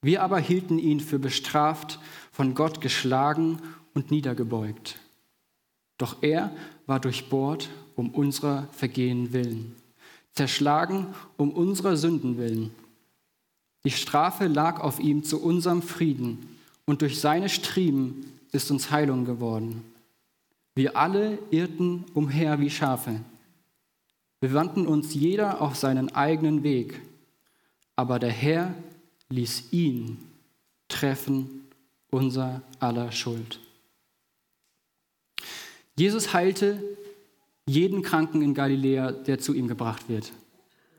Wir 0.00 0.22
aber 0.22 0.38
hielten 0.38 0.78
ihn 0.78 1.00
für 1.00 1.18
bestraft, 1.18 1.98
von 2.30 2.54
Gott 2.54 2.80
geschlagen 2.80 3.60
und 3.94 4.10
niedergebeugt. 4.10 4.98
Doch 5.98 6.22
er 6.22 6.52
war 6.86 7.00
durchbohrt 7.00 7.68
um 7.96 8.10
unserer 8.10 8.68
Vergehen 8.70 9.32
willen, 9.32 9.74
zerschlagen 10.32 11.08
um 11.36 11.50
unserer 11.50 11.96
Sünden 11.96 12.38
willen. 12.38 12.70
Die 13.84 13.90
Strafe 13.90 14.46
lag 14.46 14.80
auf 14.80 15.00
ihm 15.00 15.24
zu 15.24 15.42
unserem 15.42 15.82
Frieden, 15.82 16.54
und 16.84 17.02
durch 17.02 17.20
seine 17.20 17.50
Striemen 17.50 18.32
ist 18.50 18.70
uns 18.70 18.90
Heilung 18.90 19.26
geworden. 19.26 19.82
Wir 20.74 20.96
alle 20.96 21.38
irrten 21.50 22.04
umher 22.14 22.60
wie 22.60 22.70
Schafe. 22.70 23.20
Wir 24.40 24.54
wandten 24.54 24.86
uns 24.86 25.12
jeder 25.12 25.60
auf 25.60 25.76
seinen 25.76 26.14
eigenen 26.14 26.62
Weg, 26.62 27.00
aber 27.94 28.18
der 28.18 28.30
Herr 28.30 28.74
ließ 29.30 29.72
ihn 29.72 30.18
treffen 30.88 31.68
unser 32.10 32.62
aller 32.80 33.12
Schuld. 33.12 33.60
Jesus 35.96 36.32
heilte 36.32 36.82
jeden 37.66 38.02
Kranken 38.02 38.40
in 38.40 38.54
Galiläa, 38.54 39.12
der 39.12 39.38
zu 39.38 39.52
ihm 39.52 39.68
gebracht 39.68 40.08
wird, 40.08 40.32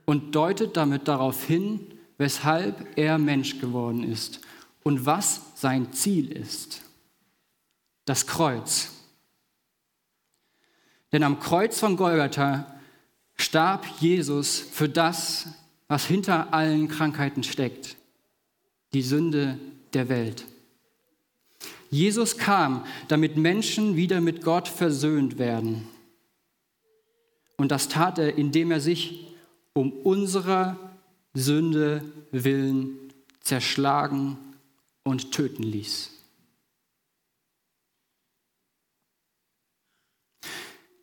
und 0.06 0.36
deutet 0.36 0.78
damit 0.78 1.08
darauf 1.08 1.44
hin, 1.44 1.80
weshalb 2.18 2.98
er 2.98 3.18
Mensch 3.18 3.60
geworden 3.60 4.04
ist 4.04 4.42
und 4.84 5.06
was 5.06 5.42
sein 5.56 5.94
Ziel 5.94 6.32
ist. 6.32 6.82
Das 8.06 8.28
Kreuz. 8.28 8.92
Denn 11.12 11.24
am 11.24 11.39
Kreuz 11.39 11.80
von 11.80 11.96
Golgatha 11.96 12.80
starb 13.36 13.86
Jesus 14.00 14.60
für 14.60 14.89
das, 14.89 15.48
was 15.88 16.06
hinter 16.06 16.54
allen 16.54 16.88
Krankheiten 16.88 17.44
steckt, 17.44 17.96
die 18.93 19.02
Sünde 19.02 19.60
der 19.93 20.10
Welt. 20.10 20.45
Jesus 21.89 22.38
kam, 22.38 22.86
damit 23.08 23.38
Menschen 23.38 23.95
wieder 23.95 24.21
mit 24.21 24.43
Gott 24.43 24.67
versöhnt 24.67 25.39
werden. 25.39 25.88
Und 27.58 27.71
das 27.71 27.89
tat 27.89 28.19
er, 28.19 28.38
indem 28.38 28.71
er 28.71 28.80
sich 28.80 29.28
um 29.73 29.91
unserer 29.91 30.78
Sünde 31.34 32.04
willen 32.32 32.97
zerschlagen 33.41 34.38
und 35.04 35.32
töten 35.32 35.63
ließ. 35.63 36.12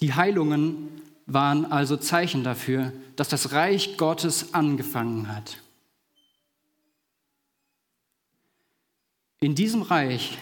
Die 0.00 0.14
Heilungen 0.14 1.02
waren 1.26 1.64
also 1.64 1.96
Zeichen 1.96 2.44
dafür, 2.44 2.92
dass 3.16 3.28
das 3.28 3.52
Reich 3.52 3.96
Gottes 3.96 4.54
angefangen 4.54 5.34
hat. 5.34 5.58
In 9.40 9.54
diesem 9.54 9.82
Reich 9.82 10.38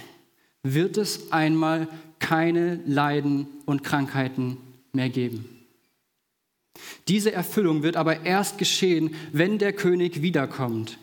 wird 0.62 0.96
es 0.96 1.33
einmal 1.33 1.88
keine 2.18 2.76
Leiden 2.87 3.46
und 3.66 3.83
Krankheiten 3.83 4.57
mehr 4.92 5.11
geben. 5.11 5.48
Diese 7.09 7.33
Erfüllung 7.33 7.83
wird 7.83 7.96
aber 7.96 8.24
erst 8.24 8.59
geschehen, 8.59 9.14
wenn 9.33 9.59
der 9.59 9.72
König 9.72 10.22
wiederkommt. 10.22 10.98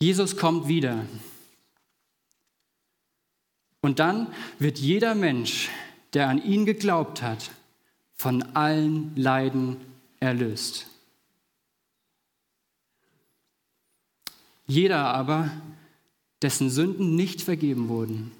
Jesus 0.00 0.36
kommt 0.36 0.68
wieder. 0.68 1.06
Und 3.80 3.98
dann 3.98 4.32
wird 4.58 4.78
jeder 4.78 5.14
Mensch, 5.14 5.70
der 6.12 6.28
an 6.28 6.42
ihn 6.42 6.66
geglaubt 6.66 7.22
hat, 7.22 7.50
von 8.14 8.42
allen 8.54 9.14
Leiden 9.16 9.76
erlöst. 10.20 10.86
Jeder 14.66 15.06
aber, 15.06 15.50
dessen 16.42 16.70
Sünden 16.70 17.16
nicht 17.16 17.42
vergeben 17.42 17.88
wurden, 17.88 18.32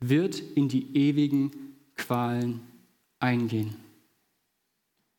wird 0.00 0.38
in 0.40 0.68
die 0.68 0.96
ewigen 0.96 1.50
Qualen 1.96 2.60
eingehen. 3.18 3.76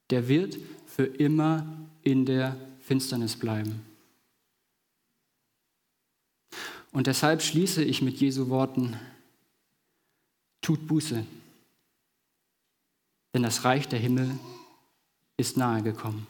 Der 0.10 0.28
wird 0.28 0.58
für 0.86 1.06
immer 1.06 1.66
in 2.04 2.26
der 2.26 2.56
Finsternis 2.80 3.36
bleiben. 3.36 3.82
Und 6.92 7.08
deshalb 7.08 7.42
schließe 7.42 7.84
ich 7.84 8.02
mit 8.02 8.18
Jesu 8.18 8.50
Worten, 8.50 8.98
tut 10.62 10.88
Buße, 10.88 11.26
denn 13.34 13.44
das 13.44 13.64
Reich 13.64 13.88
der 13.88 14.00
Himmel 14.00 14.40
ist 15.36 15.58
nahe 15.58 15.84
gekommen. 15.84 16.26